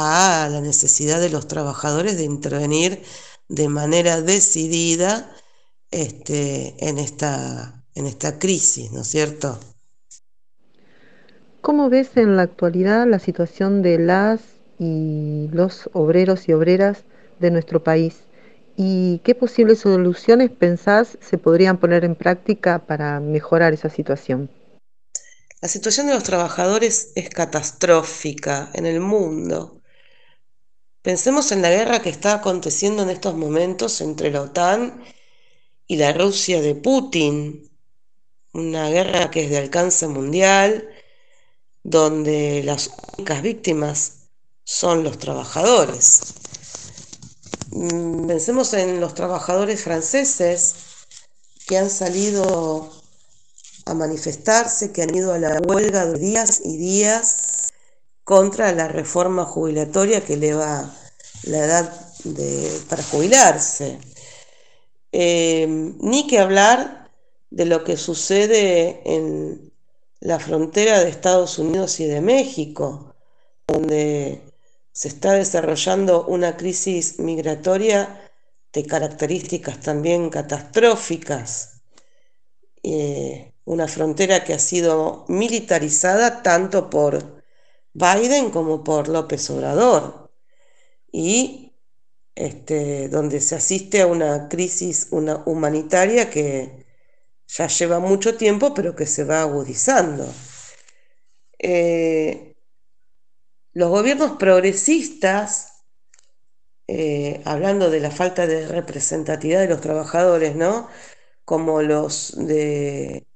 [0.00, 3.02] a la necesidad de los trabajadores de intervenir
[3.48, 5.32] de manera decidida
[5.90, 9.58] este, en esta en esta crisis, ¿no es cierto?
[11.60, 14.40] ¿Cómo ves en la actualidad la situación de las
[14.78, 17.02] y los obreros y obreras
[17.40, 18.14] de nuestro país?
[18.76, 24.48] ¿Y qué posibles soluciones pensás se podrían poner en práctica para mejorar esa situación?
[25.60, 29.77] La situación de los trabajadores es catastrófica en el mundo.
[31.08, 35.02] Pensemos en la guerra que está aconteciendo en estos momentos entre la OTAN
[35.86, 37.70] y la Rusia de Putin,
[38.52, 40.86] una guerra que es de alcance mundial,
[41.82, 44.28] donde las únicas víctimas
[44.64, 46.20] son los trabajadores.
[47.70, 50.74] Mm, pensemos en los trabajadores franceses
[51.66, 52.92] que han salido
[53.86, 57.47] a manifestarse, que han ido a la huelga de días y días
[58.28, 60.94] contra la reforma jubilatoria que eleva
[61.44, 61.90] la edad
[62.86, 63.98] para jubilarse.
[65.12, 67.08] Eh, ni que hablar
[67.48, 69.72] de lo que sucede en
[70.20, 73.14] la frontera de Estados Unidos y de México,
[73.66, 74.42] donde
[74.92, 78.30] se está desarrollando una crisis migratoria
[78.74, 81.80] de características también catastróficas.
[82.82, 87.37] Eh, una frontera que ha sido militarizada tanto por
[87.98, 90.30] Biden como por López Obrador
[91.10, 91.72] y
[92.34, 96.86] este, donde se asiste a una crisis humanitaria que
[97.48, 100.32] ya lleva mucho tiempo, pero que se va agudizando.
[101.58, 102.54] Eh,
[103.72, 105.84] los gobiernos progresistas,
[106.86, 110.88] eh, hablando de la falta de representatividad de los trabajadores, ¿no?
[111.44, 113.26] Como los de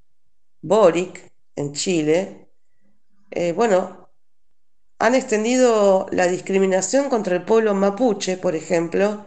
[0.61, 2.49] Boric en Chile,
[3.31, 4.02] eh, bueno,
[5.03, 9.27] han extendido la discriminación contra el pueblo mapuche, por ejemplo,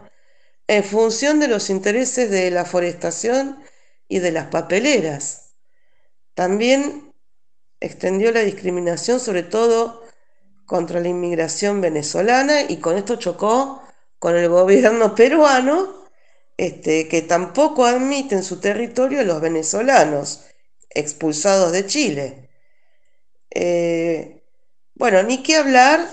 [0.66, 3.62] en función de los intereses de la forestación
[4.08, 5.50] y de las papeleras.
[6.32, 7.12] También
[7.78, 10.02] extendió la discriminación sobre todo
[10.64, 13.82] contra la inmigración venezolana y con esto chocó
[14.18, 16.06] con el gobierno peruano,
[16.56, 20.46] este, que tampoco admite en su territorio a los venezolanos
[20.88, 22.48] expulsados de Chile.
[23.50, 24.35] Eh,
[24.96, 26.08] bueno, ni qué hablar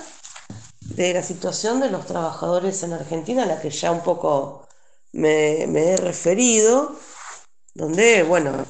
[0.81, 4.67] de la situación de los trabajadores en Argentina, a la que ya un poco
[5.13, 6.95] me, me he referido,
[7.73, 8.65] donde, bueno,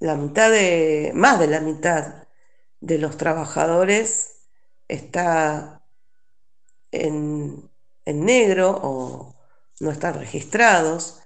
[0.00, 2.26] la mitad de, más de la mitad
[2.80, 4.48] de los trabajadores
[4.88, 5.82] está
[6.92, 7.70] en,
[8.04, 9.36] en negro o
[9.80, 11.20] no están registrados,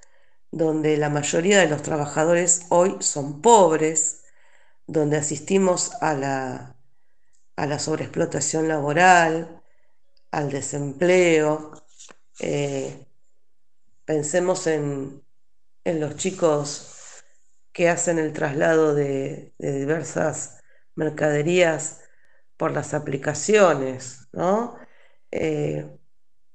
[0.51, 4.25] donde la mayoría de los trabajadores hoy son pobres,
[4.87, 6.77] donde asistimos a la,
[7.57, 9.63] a la sobreexplotación laboral,
[10.31, 11.73] al desempleo.
[12.41, 13.07] Eh,
[14.05, 15.23] pensemos en,
[15.85, 16.93] en, los chicos
[17.73, 20.63] que hacen el traslado de, diversas
[20.95, 22.01] mercaderías
[22.57, 24.77] por las aplicaciones, ¿no?
[25.31, 25.87] Eh,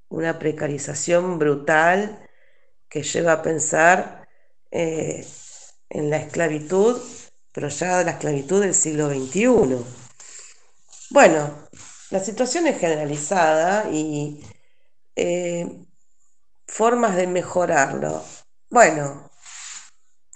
[0.10, 2.28] una precarización brutal
[2.90, 4.28] que lleva a pensar
[4.72, 5.26] eh,
[5.90, 7.02] en la esclavitud,
[7.52, 10.07] pero ya la esclavitud del siglo XXI.
[11.10, 11.68] Bueno,
[12.12, 14.44] la situación es generalizada y
[15.16, 15.86] eh,
[16.68, 18.24] formas de mejorarlo.
[18.70, 19.32] Bueno,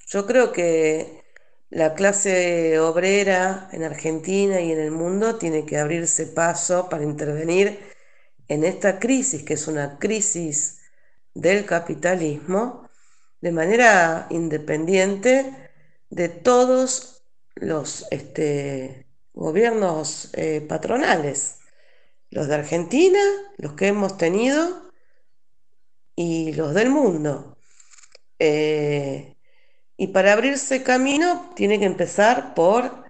[0.08, 1.24] yo creo que
[1.70, 7.80] la clase obrera en Argentina y en el mundo tiene que abrirse paso para intervenir
[8.48, 10.80] en esta crisis, que es una crisis
[11.34, 12.90] del capitalismo,
[13.42, 15.54] de manera independiente
[16.10, 21.60] de todos los este, gobiernos eh, patronales,
[22.30, 23.20] los de Argentina,
[23.58, 24.92] los que hemos tenido
[26.16, 27.58] y los del mundo.
[28.40, 29.36] Eh,
[29.98, 33.04] y para abrirse camino tiene que empezar por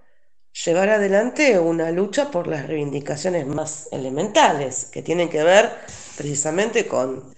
[0.64, 5.70] llevar adelante una lucha por las reivindicaciones más elementales, que tienen que ver
[6.16, 7.34] precisamente con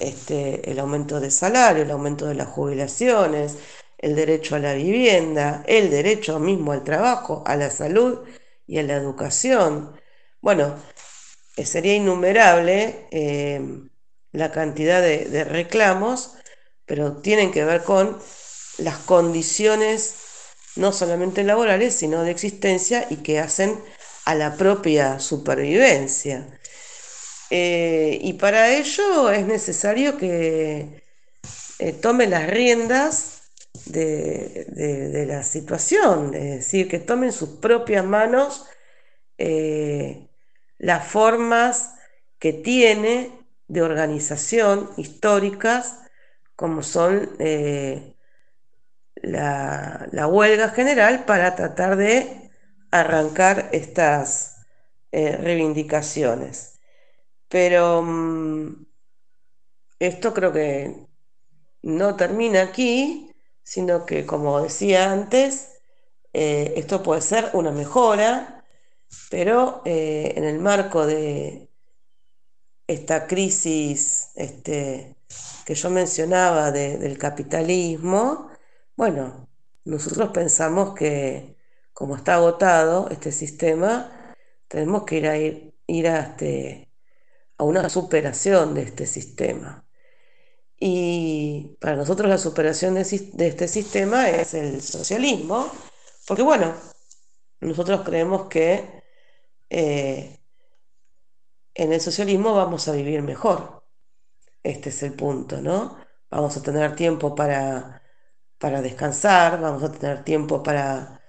[0.00, 3.56] este, el aumento de salario, el aumento de las jubilaciones,
[3.98, 8.20] el derecho a la vivienda, el derecho mismo al trabajo, a la salud
[8.66, 9.92] y a la educación.
[10.40, 10.76] Bueno,
[11.56, 13.60] eh, sería innumerable eh,
[14.32, 16.34] la cantidad de, reclamos,
[16.86, 18.18] pero tienen que ver con
[18.78, 20.14] las condiciones
[20.76, 23.80] no solamente laborales, sino de existencia y que hacen
[24.26, 26.46] a la propia supervivencia.
[27.50, 31.02] Eh, y para ello es necesario que
[32.00, 33.37] tomen las riendas
[33.92, 38.66] de, la situación, es decir, que tomen sus propias manos
[39.38, 40.28] eh,
[40.78, 41.94] las formas
[42.38, 43.32] que tiene
[43.68, 46.00] de organización históricas,
[46.56, 47.30] como son
[49.22, 52.50] la, huelga general para tratar de
[52.90, 54.66] arrancar estas
[55.12, 56.80] eh, reivindicaciones.
[57.48, 58.86] Pero mm,
[59.98, 61.06] esto creo que
[61.82, 63.27] no termina aquí,
[63.68, 65.68] sino que, como decía antes,
[66.32, 68.64] eh, esto puede ser una mejora,
[69.30, 71.68] pero eh, en el marco de
[72.86, 75.16] esta crisis este,
[75.66, 78.48] que yo mencionaba del capitalismo,
[78.96, 79.48] bueno,
[79.84, 81.54] nosotros pensamos que
[81.92, 84.10] como está agotado este sistema,
[84.68, 86.90] tenemos que ir a, ir, a, este,
[87.58, 89.87] a una superación de este sistema.
[90.80, 95.70] Y para nosotros la superación de, este sistema es el socialismo,
[96.26, 96.74] porque bueno,
[97.60, 99.02] nosotros creemos que
[99.70, 100.40] eh,
[101.74, 103.84] en el socialismo vamos a vivir mejor.
[104.62, 105.96] Este es el punto, ¿no?
[106.30, 108.02] Vamos a tener tiempo para
[108.58, 111.20] para descansar, vamos a tener tiempo para,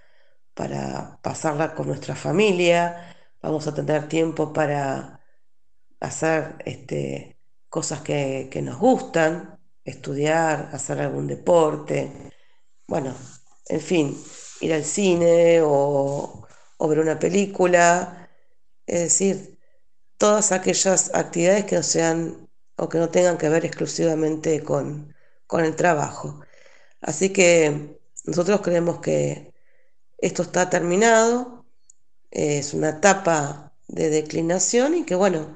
[0.54, 5.22] para pasarla con nuestra familia, vamos a tener tiempo para
[6.00, 7.39] hacer este,
[7.70, 12.12] cosas que, nos gustan, estudiar, hacer algún deporte,
[12.88, 13.16] bueno,
[13.68, 14.18] en fin,
[14.62, 16.48] ir al cine o,
[16.78, 18.30] o ver una película,
[18.86, 19.60] es decir,
[20.18, 25.14] todas aquellas actividades que no sean o que no tengan que ver exclusivamente con,
[25.48, 26.42] con el trabajo.
[27.02, 29.54] Así que nosotros creemos que
[30.18, 31.66] esto está terminado,
[32.32, 35.56] es una etapa de declinación y que bueno,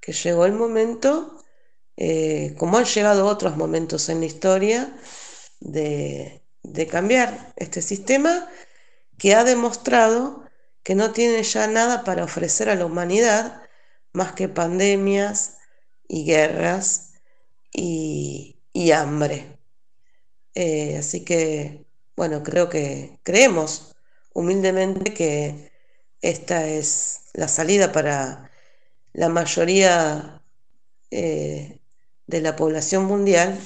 [0.00, 1.39] que llegó el momento,
[2.00, 4.90] eh, como han llegado otros momentos en la historia,
[5.60, 6.42] de,
[6.90, 8.48] cambiar este sistema
[9.18, 10.44] que ha demostrado
[10.82, 13.62] que no tiene ya nada para ofrecer a la humanidad
[14.14, 15.58] más que pandemias
[16.08, 17.12] y guerras
[17.70, 19.58] y, y hambre.
[20.54, 21.84] Eh, así que,
[22.16, 23.94] bueno, creo que creemos
[24.32, 25.70] humildemente que
[26.22, 28.50] esta es la salida para
[29.12, 30.42] la mayoría
[31.10, 31.79] eh,
[32.30, 33.58] de la población mundial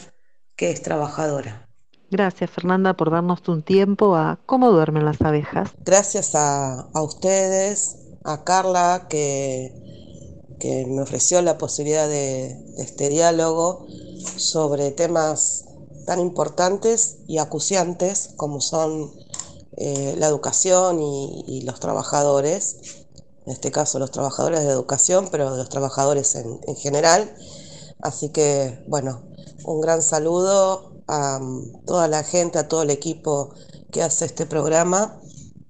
[0.56, 1.68] que es trabajadora.
[2.10, 5.70] Gracias Fernanda por darnos un tiempo a cómo duermen las abejas.
[5.84, 9.72] Gracias a, ustedes, a Carla que,
[10.58, 13.86] que, me ofreció la posibilidad de este diálogo
[14.36, 15.64] sobre temas
[16.06, 19.12] tan importantes y acuciantes como son
[19.76, 22.76] eh, la educación y, los trabajadores.
[23.46, 27.34] en este caso los trabajadores de educación, pero los trabajadores en, en general.
[28.04, 29.22] Así que, bueno,
[29.64, 33.54] un gran saludo a mm, toda la gente, a todo el equipo
[33.90, 35.18] que hace este programa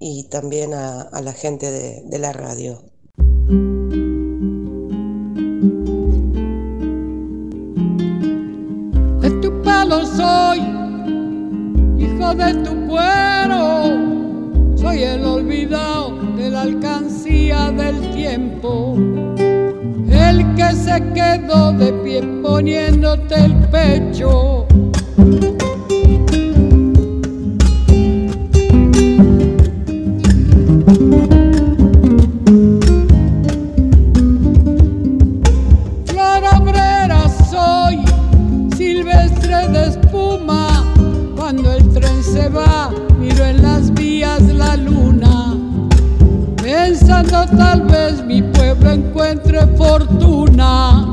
[0.00, 2.82] y también a, la gente de, de la radio.
[9.20, 10.58] De tu palo soy,
[11.98, 18.96] hijo de tu cuero, soy el olvidado de la alcancía del tiempo,
[20.30, 24.66] el que se quedó de pie poniéndote el pecho.
[36.06, 37.98] Flor obrera soy,
[38.76, 40.84] silvestre de espuma.
[41.36, 45.56] Cuando el tren se va, miro en las vías la luna.
[46.62, 51.08] Pensando tal vez mi pueblo encuentre fortuna.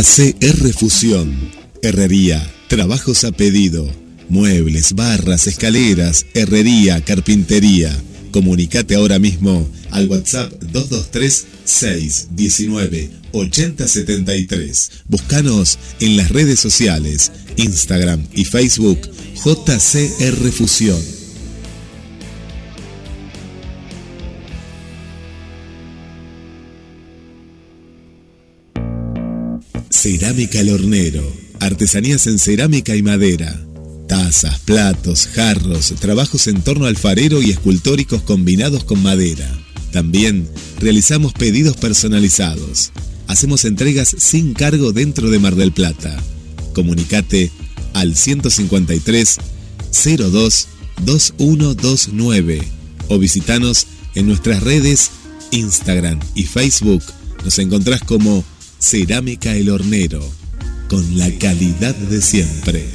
[0.00, 1.36] JCR Fusión.
[1.82, 3.86] Herrería, trabajos a pedido,
[4.30, 7.94] muebles, barras, escaleras, herrería, carpintería.
[8.30, 14.90] Comunicate ahora mismo al WhatsApp 223 619 8073.
[15.06, 19.00] Búscanos en las redes sociales, Instagram y Facebook
[19.44, 21.19] JCR Fusión.
[30.02, 31.30] Cerámica El Hornero.
[31.58, 33.62] Artesanías en cerámica y madera.
[34.08, 39.46] Tazas, platos, jarros, trabajos en torno alfarero y escultóricos combinados con madera.
[39.92, 40.48] También
[40.78, 42.92] realizamos pedidos personalizados.
[43.26, 46.16] Hacemos entregas sin cargo dentro de Mar del Plata.
[46.72, 47.50] Comunicate
[47.92, 49.36] al 153
[50.16, 50.68] 02
[51.04, 52.62] 2129
[53.08, 55.10] o visitanos en nuestras redes
[55.50, 57.02] Instagram y Facebook.
[57.44, 58.46] Nos encontrás como
[58.82, 60.26] Cerámica El Hornero,
[60.88, 62.88] con la calidad de siempre.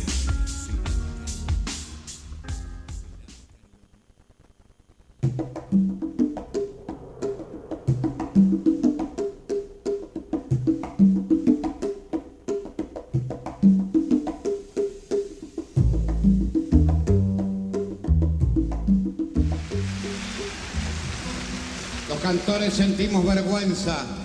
[22.09, 24.24] Los cantores sentimos vergüenza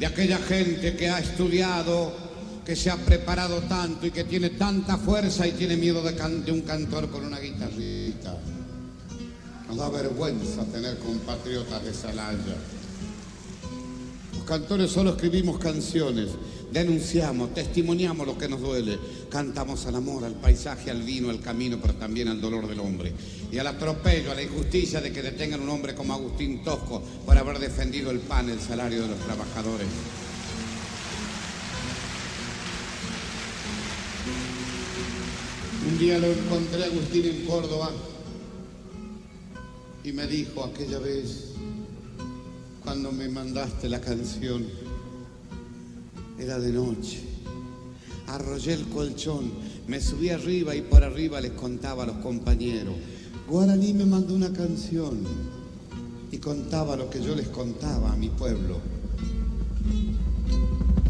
[0.00, 2.10] de aquella gente que ha estudiado,
[2.64, 6.62] que se ha preparado tanto y que tiene tanta fuerza y tiene miedo de, un
[6.62, 8.34] cantor con una guitarrita.
[9.68, 12.56] Nos da vergüenza tener compatriotas de Salaya.
[14.32, 16.30] Los cantores solo escribimos canciones,
[16.72, 18.98] denunciamos, testimoniamos lo que nos duele,
[19.28, 23.12] cantamos al amor, al paisaje, al vino, al camino, pero también al dolor del hombre.
[23.50, 27.36] Y al atropello, a la injusticia de que detengan un hombre como Agustín Tosco por
[27.36, 29.88] haber defendido el pan, el salario de los trabajadores.
[35.88, 37.90] Un día lo encontré a Agustín en Córdoba
[40.04, 41.52] y me dijo aquella vez,
[42.82, 44.66] cuando me mandaste la canción,
[46.40, 47.20] era de noche.
[48.28, 49.50] Arrollé el colchón,
[49.86, 52.94] me subí arriba y por arriba les contaba a los compañeros.
[53.48, 55.18] Guaraní me mandó una canción
[56.30, 58.78] y contaba lo que yo les contaba a mi pueblo.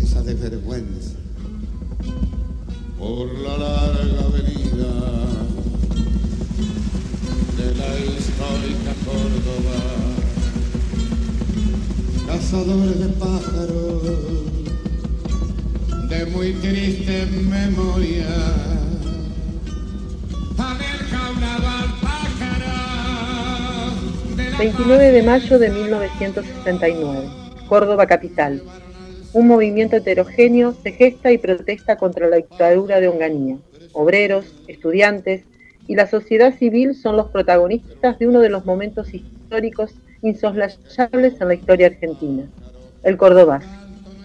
[0.01, 1.17] Esa desvergüenza.
[2.99, 4.93] Por la larga avenida
[7.57, 9.79] de la histórica Córdoba,
[12.27, 14.50] cazadores de pájaros
[16.11, 18.27] de muy triste memoria.
[20.57, 21.13] Pájara
[24.37, 27.29] de la 29 de mayo de 1969,
[27.69, 28.61] Córdoba capital.
[29.33, 33.59] Un movimiento heterogéneo se gesta y protesta contra la dictadura de Onganía.
[33.93, 35.45] Obreros, estudiantes
[35.87, 39.93] y la sociedad civil son los protagonistas de uno de los momentos históricos
[40.23, 42.45] insoslayables en la historia argentina,
[43.05, 43.80] el Cordobazo,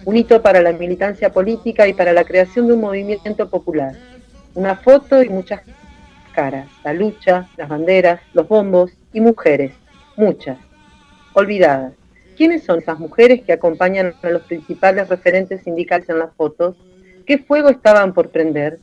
[0.06, 3.92] un hito para la militancia política y para la creación de un movimiento popular.
[4.54, 5.62] Una foto y muchas
[6.32, 9.72] caras, la lucha, las banderas, los bombos y mujeres,
[10.16, 10.58] muchas,
[11.34, 11.92] olvidadas.
[12.36, 16.76] ¿Quiénes son esas mujeres que acompañan a los principales referentes sindicales en las fotos?
[17.26, 18.78] ¿Qué fuego estaban por prender?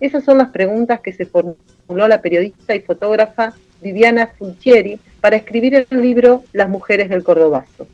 [0.00, 3.52] Esas son las preguntas que se formuló la periodista y fotógrafa
[3.82, 7.86] Viviana Fulcieri para escribir el libro Las mujeres del Cordobazo.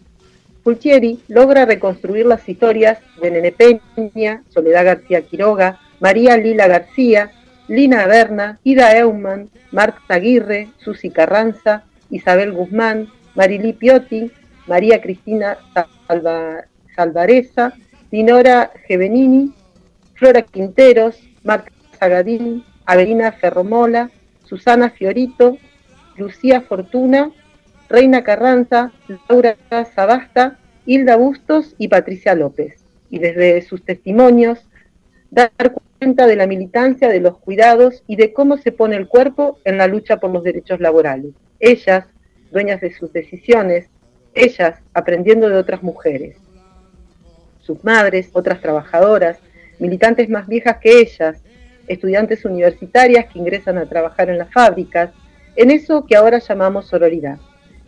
[0.63, 7.31] Fulcieri logra reconstruir las historias de Nene Peña, Soledad García Quiroga, María Lila García,
[7.69, 14.31] Lina Berna, Ida Eumann, Marta Aguirre, Susi Carranza, Isabel Guzmán, Marilí Piotti,
[14.67, 15.57] María Cristina
[16.07, 17.73] Salva- Salvareza,
[18.11, 19.53] Dinora Gevenini,
[20.15, 24.11] Flora Quinteros, Marta Zagadín, Avelina Ferromola,
[24.45, 25.57] Susana Fiorito,
[26.17, 27.31] Lucía Fortuna,
[27.91, 28.93] Reina Carranza,
[29.29, 32.85] Laura Sabasta, Hilda Bustos y Patricia López.
[33.11, 34.65] Y desde sus testimonios,
[35.33, 35.51] dar
[35.99, 39.77] cuenta de la militancia, de los cuidados y de cómo se pone el cuerpo en
[39.77, 41.33] la lucha por los derechos laborales.
[41.59, 42.07] Ellas,
[42.53, 43.89] dueñas de sus decisiones,
[44.35, 46.37] ellas aprendiendo de otras mujeres.
[47.61, 49.39] Sus madres, otras trabajadoras,
[49.81, 51.43] militantes más viejas que ellas,
[51.89, 55.11] estudiantes universitarias que ingresan a trabajar en las fábricas,
[55.57, 57.41] en eso que ahora llamamos sororidad.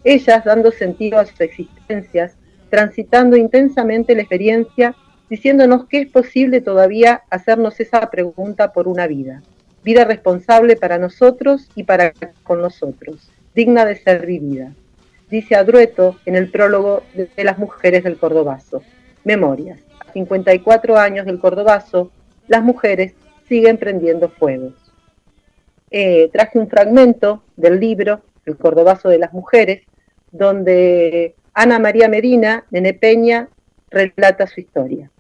[0.05, 2.37] Ellas dando sentido a sus existencias,
[2.71, 4.95] transitando intensamente la experiencia,
[5.29, 9.43] diciéndonos que es posible todavía hacernos esa pregunta por una vida.
[9.85, 14.73] Vida responsable para nosotros y para con nosotros, digna de ser vivida.
[15.31, 18.83] Dice Adrueto en el prólogo de las mujeres del Cordobazo.
[19.25, 19.81] Memorias.
[20.07, 22.11] A 54 años del Cordobazo,
[22.49, 23.15] las mujeres
[23.49, 24.75] siguen prendiendo fuegos.
[25.91, 29.83] Eh, traje un fragmento del libro El Cordobazo de las Mujeres,
[30.33, 33.49] donde Ana María Medina, Nene Peña,
[33.91, 35.11] relata su historia.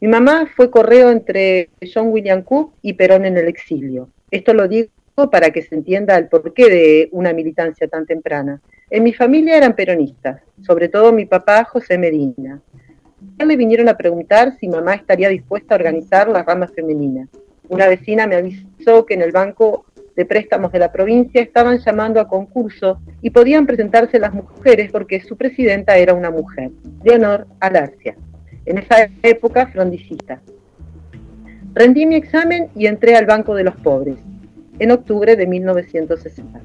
[0.00, 4.10] Mi mamá fue correo entre John William Cook y Perón en el exilio.
[4.30, 4.90] Esto lo digo
[5.30, 8.60] para que se entienda el porqué de una militancia tan temprana.
[8.90, 12.60] En mi familia eran peronistas, sobre todo mi papá José Medina.
[13.38, 17.28] Ya le vinieron a preguntar si mamá estaría dispuesta a organizar la rama femenina.
[17.68, 19.86] Una vecina me avisó que en el banco
[20.16, 25.20] de préstamos de la provincia estaban llamando a concurso y podían presentarse las mujeres porque
[25.20, 26.70] su presidenta era una mujer,
[27.02, 28.14] Leonor Alarcia,
[28.66, 30.40] en esa época frondicista.
[31.74, 34.16] Rendí mi examen y entré al Banco de los Pobres
[34.78, 36.60] en octubre de 1960.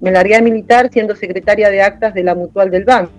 [0.00, 3.12] Me largué a militar siendo secretaria de actas de la Mutual del Banco.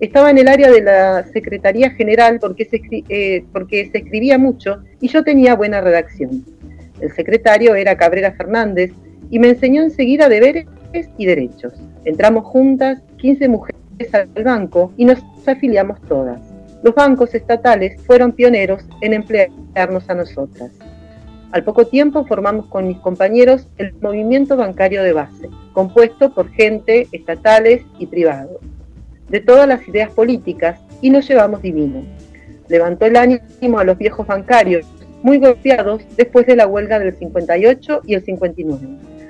[0.00, 4.82] Estaba en el área de la Secretaría General porque se, eh, porque se escribía mucho
[5.00, 6.44] y yo tenía buena redacción.
[7.00, 8.92] El secretario era Cabrera Fernández
[9.30, 10.66] y me enseñó enseguida deberes
[11.18, 11.74] y derechos.
[12.04, 13.76] Entramos juntas, 15 mujeres
[14.12, 16.40] al banco y nos afiliamos todas.
[16.82, 20.70] Los bancos estatales fueron pioneros en emplearnos a nosotras.
[21.52, 27.08] Al poco tiempo formamos con mis compañeros el movimiento bancario de base, compuesto por gente
[27.12, 28.60] estatales y privados.
[29.28, 32.04] de todas las ideas políticas y nos llevamos divino.
[32.68, 34.86] Levantó el ánimo a los viejos bancarios,
[35.22, 38.86] muy golpeados después de la huelga del 58 y el 59.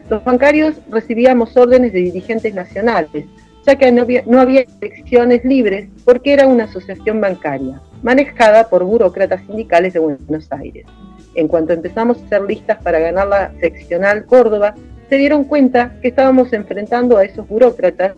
[0.09, 3.25] Los bancarios recibíamos órdenes de dirigentes nacionales,
[3.65, 8.85] ya que no había, no había elecciones libres porque era una asociación bancaria, manejada por
[8.85, 10.87] burócratas sindicales de Buenos Aires.
[11.35, 14.75] En cuanto empezamos a hacer listas para ganar la seccional Córdoba,
[15.09, 18.13] se dieron cuenta que estábamos enfrentando a esos burócratas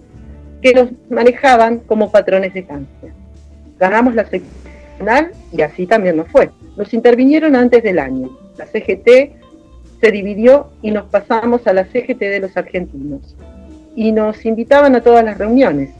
[0.62, 3.12] que nos manejaban como patrones de cáncer.
[3.79, 4.78] Ganamos la seccional
[5.53, 6.51] y así también nos fue.
[6.76, 8.30] Nos intervinieron antes del año.
[8.57, 9.36] La CGT
[10.01, 13.36] se dividió y nos pasamos a la CGT de los argentinos.
[13.94, 15.90] Y nos invitaban a todas las reuniones.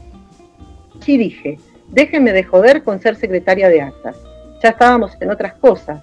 [1.05, 1.57] Y dije,
[1.89, 4.15] déjenme de joder con ser secretaria de actas.
[4.61, 6.01] Ya estábamos en otras cosas,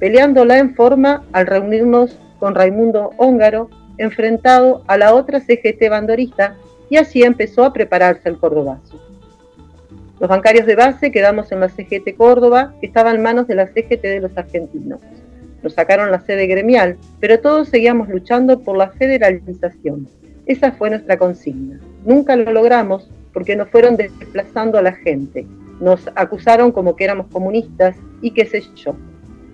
[0.00, 3.68] peleándola en forma al reunirnos con Raimundo Húngaro,
[3.98, 6.56] enfrentado a la otra CGT bandorista,
[6.90, 9.07] y así empezó a prepararse el cordobazo.
[10.20, 13.68] Los bancarios de base quedamos en la CGT Córdoba, que estaba en manos de la
[13.68, 15.00] CGT de los argentinos.
[15.62, 20.08] Nos sacaron la sede gremial, pero todos seguíamos luchando por la federalización.
[20.46, 21.78] Esa fue nuestra consigna.
[22.04, 25.46] Nunca lo logramos porque nos fueron desplazando a la gente.
[25.80, 28.96] Nos acusaron como que éramos comunistas y qué sé yo.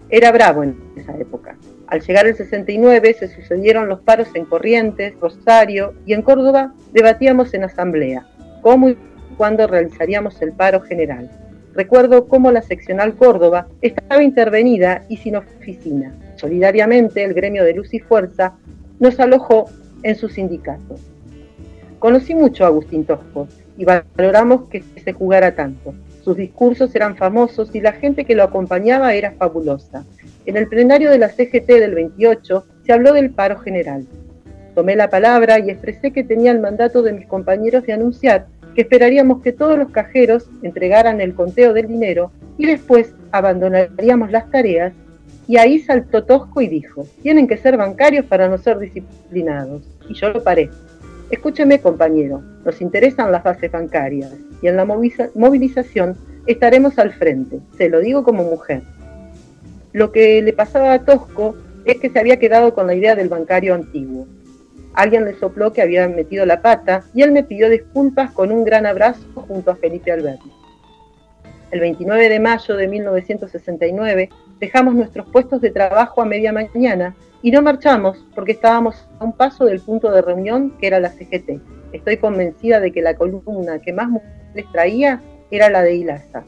[0.08, 1.56] Era bravo en esa época.
[1.88, 7.52] Al llegar el 69 se sucedieron los paros en Corrientes, Rosario y en Córdoba debatíamos
[7.52, 8.26] en asamblea
[8.64, 8.94] cómo
[9.34, 11.28] y cuándo realizaríamos el paro general.
[11.74, 16.14] Recuerdo cómo la seccional Córdoba estaba intervenida y sin oficina.
[16.36, 18.54] Solidariamente el gremio de Luz y Fuerza
[19.00, 19.66] nos alojó
[20.04, 20.94] en su sindicato.
[21.98, 25.94] Conocí mucho a Agustín Tosco y valoramos que se jugara tanto.
[26.22, 30.04] Sus discursos eran famosos y la gente que lo acompañaba era fabulosa.
[30.46, 34.06] En el plenario de la CGT del 28 se habló del paro general.
[34.74, 38.82] Tomé la palabra y expresé que tenía el mandato de mis compañeros de anunciar que
[38.82, 44.92] esperaríamos que todos los cajeros entregaran el conteo del dinero y después abandonaríamos las tareas.
[45.46, 49.82] Y ahí saltó Tosco y dijo, tienen que ser bancarios para no ser disciplinados.
[50.08, 50.70] Y yo lo paré.
[51.30, 56.16] Escúcheme, compañero, nos interesan las bases bancarias y en la movilización
[56.46, 58.82] estaremos al frente, se lo digo como mujer.
[59.92, 63.28] Lo que le pasaba a Tosco es que se había quedado con la idea del
[63.28, 64.26] bancario antiguo.
[64.94, 68.64] Alguien le sopló que había metido la pata y él me pidió disculpas con un
[68.64, 70.50] gran abrazo junto a Felipe Alberti.
[71.72, 74.28] El 29 de mayo de 1969
[74.60, 79.32] dejamos nuestros puestos de trabajo a media mañana y no marchamos porque estábamos a un
[79.32, 81.60] paso del punto de reunión que era la CGT.
[81.92, 84.08] Estoy convencida de que la columna que más
[84.54, 85.20] les traía
[85.50, 86.44] era la de Ilaza.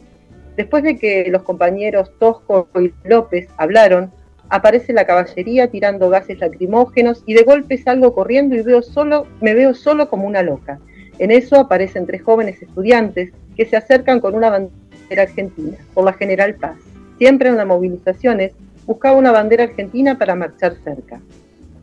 [0.57, 4.13] Después de que los compañeros Tosco y López hablaron,
[4.49, 9.55] aparece la caballería tirando gases lacrimógenos y de golpe salgo corriendo y veo solo, me
[9.55, 10.79] veo solo como una loca.
[11.19, 16.13] En eso aparecen tres jóvenes estudiantes que se acercan con una bandera argentina, por la
[16.13, 16.77] General Paz.
[17.19, 18.53] Siempre en las movilizaciones
[18.85, 21.21] buscaba una bandera argentina para marchar cerca.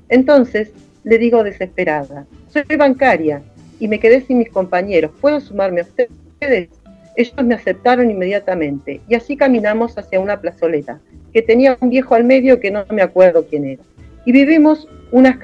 [0.10, 0.72] Entonces
[1.04, 3.42] le digo desesperada, soy bancaria
[3.80, 6.70] y me quedé sin mis compañeros, ¿puedo sumarme a ustedes?
[7.16, 11.00] Ellos me aceptaron inmediatamente y así caminamos hacia una plazoleta
[11.34, 13.84] que tenía un viejo al medio que no me acuerdo quién era.
[14.26, 15.38] Y, vivimos unas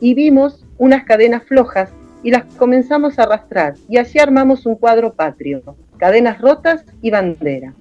[0.00, 1.90] y vimos unas cadenas flojas
[2.22, 5.62] y las comenzamos a arrastrar y así armamos un cuadro patrio,
[5.96, 7.72] cadenas rotas y bandera.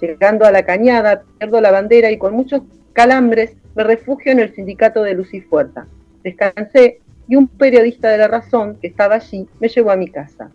[0.00, 4.54] Llegando a la cañada, pierdo la bandera y con muchos calambres me refugio en el
[4.54, 5.16] sindicato de
[5.48, 5.86] Fuerza.
[6.22, 10.50] Descansé y un periodista de La Razón que estaba allí me llevó a mi casa.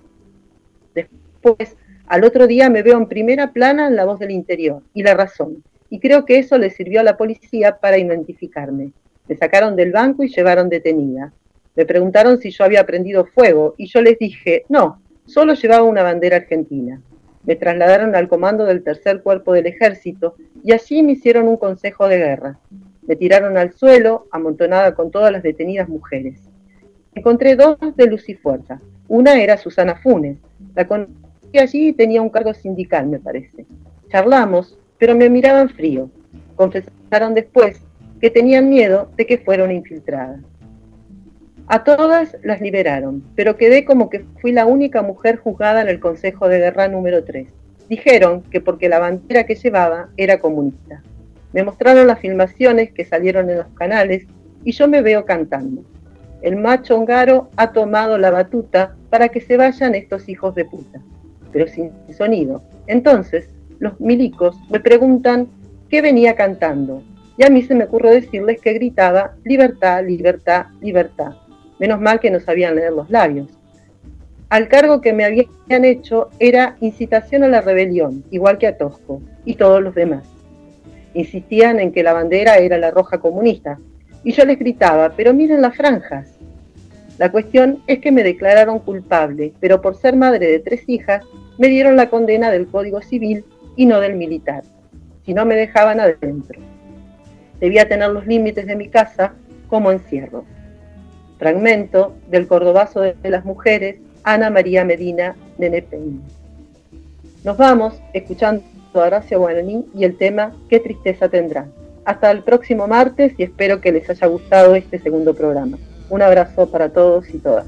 [0.94, 1.76] Después,
[2.08, 5.14] al otro día me veo en primera plana en La Voz del Interior y La
[5.14, 8.92] Razón, y creo que eso le sirvió a la policía para identificarme.
[9.28, 11.34] Me sacaron del banco y llevaron detenida.
[11.76, 16.04] Me preguntaron si yo había prendido fuego y yo les dije, no, solo llevaba una
[16.04, 17.02] bandera argentina.
[17.44, 22.08] Me trasladaron al comando del tercer cuerpo del ejército y allí me hicieron un consejo
[22.08, 22.60] de guerra.
[23.04, 26.42] Me tiraron al suelo, amontonada con todas las detenidas mujeres.
[27.16, 28.80] Encontré dos de luz y fuerza.
[29.08, 30.38] Una era Susana Funes.
[30.76, 33.66] La conocí allí y tenía un cargo sindical, me parece.
[34.10, 36.12] Charlamos, pero me miraban frío.
[36.56, 37.82] Confesaron después
[38.22, 40.40] que tenían miedo de que fuera una infiltrada.
[41.68, 46.00] A todas las liberaron, pero quedé como que fui la única mujer juzgada en el
[46.00, 47.48] Consejo de Guerra número 3.
[47.88, 51.02] Dijeron que porque la bandera que llevaba era comunista.
[51.54, 54.28] Me mostraron las filmaciones que salieron en los canales
[54.64, 55.84] y yo me veo cantando.
[56.42, 61.02] El macho hongaro ha tomado la batuta para que se vayan estos hijos de puta,
[61.52, 62.64] pero sin sonido.
[62.88, 63.50] Entonces,
[63.80, 65.48] los milicos me preguntan
[65.90, 67.02] qué venía cantando
[67.38, 71.36] y a mí se me ocurre decirles que gritaba libertad, libertad, libertad.
[71.80, 73.48] Menos mal que no sabían leer los labios.
[74.50, 79.22] al cargo que me habían hecho era incitación a la rebelión, igual que a Tosco
[79.46, 80.24] y todos los demás.
[81.14, 83.78] Insistían en que la bandera era la roja comunista,
[84.24, 86.36] y yo les gritaba, pero miren las franjas.
[87.20, 91.24] La cuestión es que me declararon culpable, pero por ser madre de tres hijas,
[91.58, 94.64] me dieron la condena del Código Civil y no del militar,
[95.26, 96.60] si no me dejaban adentro.
[97.60, 99.34] Debía tener los límites de mi casa
[99.68, 100.46] como encierro.
[101.38, 106.20] Fragmento del Cordobazo de las Mujeres Ana María Medina de Nepeña.
[107.44, 108.64] Nos vamos escuchando
[108.94, 111.68] a Horacio Guaraní y el tema Qué tristeza tendrá.
[112.06, 115.78] Hasta el próximo martes y espero que les haya gustado este segundo programa.
[116.10, 117.66] Un abrazo para todos y todas.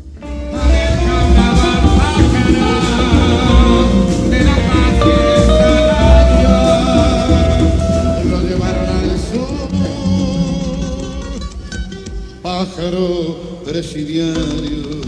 [12.62, 15.02] Pájaro presidiario.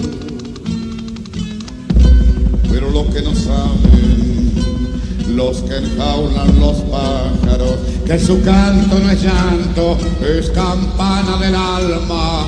[2.72, 4.54] Pero lo que no saben
[5.36, 7.78] los que enjaulan los pájaros,
[8.08, 12.47] que su canto no es llanto, es campana del alma,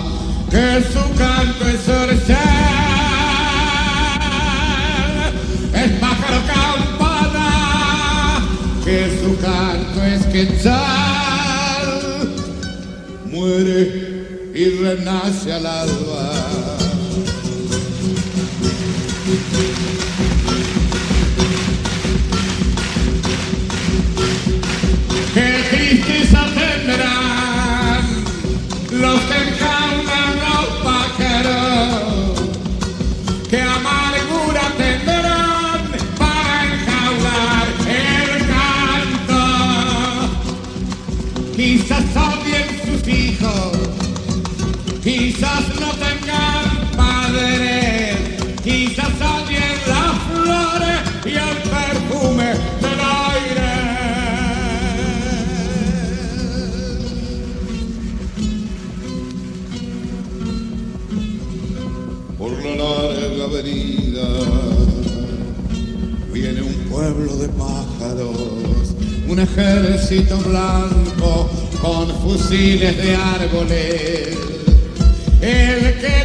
[0.50, 2.38] que su canto es orzal,
[5.84, 7.50] es pájaro campana,
[8.84, 10.80] que su canto es quetzal,
[13.32, 14.05] muere
[14.56, 16.78] y renace al alba.
[25.34, 28.06] Qué tristeza tendrán
[28.92, 29.55] los que
[67.34, 68.94] de pájaros,
[69.28, 71.50] un ejército blanco
[71.82, 74.38] con fusiles de árboles.
[75.42, 76.25] El quetzal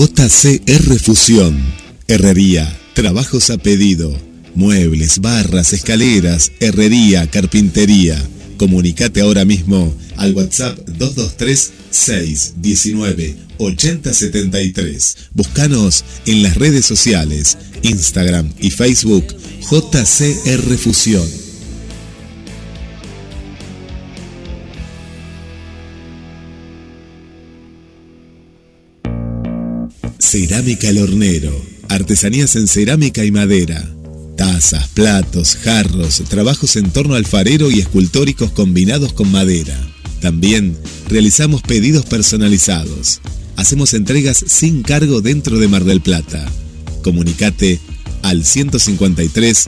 [0.00, 1.62] JCR Fusión.
[2.08, 2.74] Herrería.
[2.94, 4.10] Trabajos a pedido.
[4.54, 8.16] Muebles, barras, escaleras, herrería, carpintería.
[8.56, 15.16] Comunicate ahora mismo al WhatsApp 223 619 8073.
[15.34, 19.26] Búscanos en las redes sociales, Instagram y Facebook
[19.70, 21.28] JCR Fusión.
[30.30, 31.60] Cerámica El Hornero.
[31.88, 33.84] Artesanías en cerámica y madera.
[34.36, 39.76] Tazas, platos, jarros, trabajos en torno alfarero y escultóricos combinados con madera.
[40.20, 40.78] También
[41.08, 43.20] realizamos pedidos personalizados.
[43.56, 46.46] Hacemos entregas sin cargo dentro de Mar del Plata.
[47.02, 47.80] Comunicate
[48.22, 49.66] al 153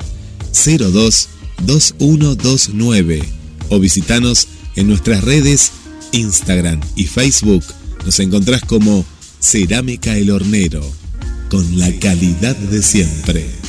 [0.79, 1.29] 02
[1.67, 3.21] 2129
[3.69, 4.47] o visitanos
[4.77, 5.73] en nuestras redes
[6.13, 7.65] Instagram y Facebook.
[8.07, 9.05] Nos encontrás como
[9.43, 10.89] Cerámica El Hornero,
[11.51, 13.62] con la calidad de siempre.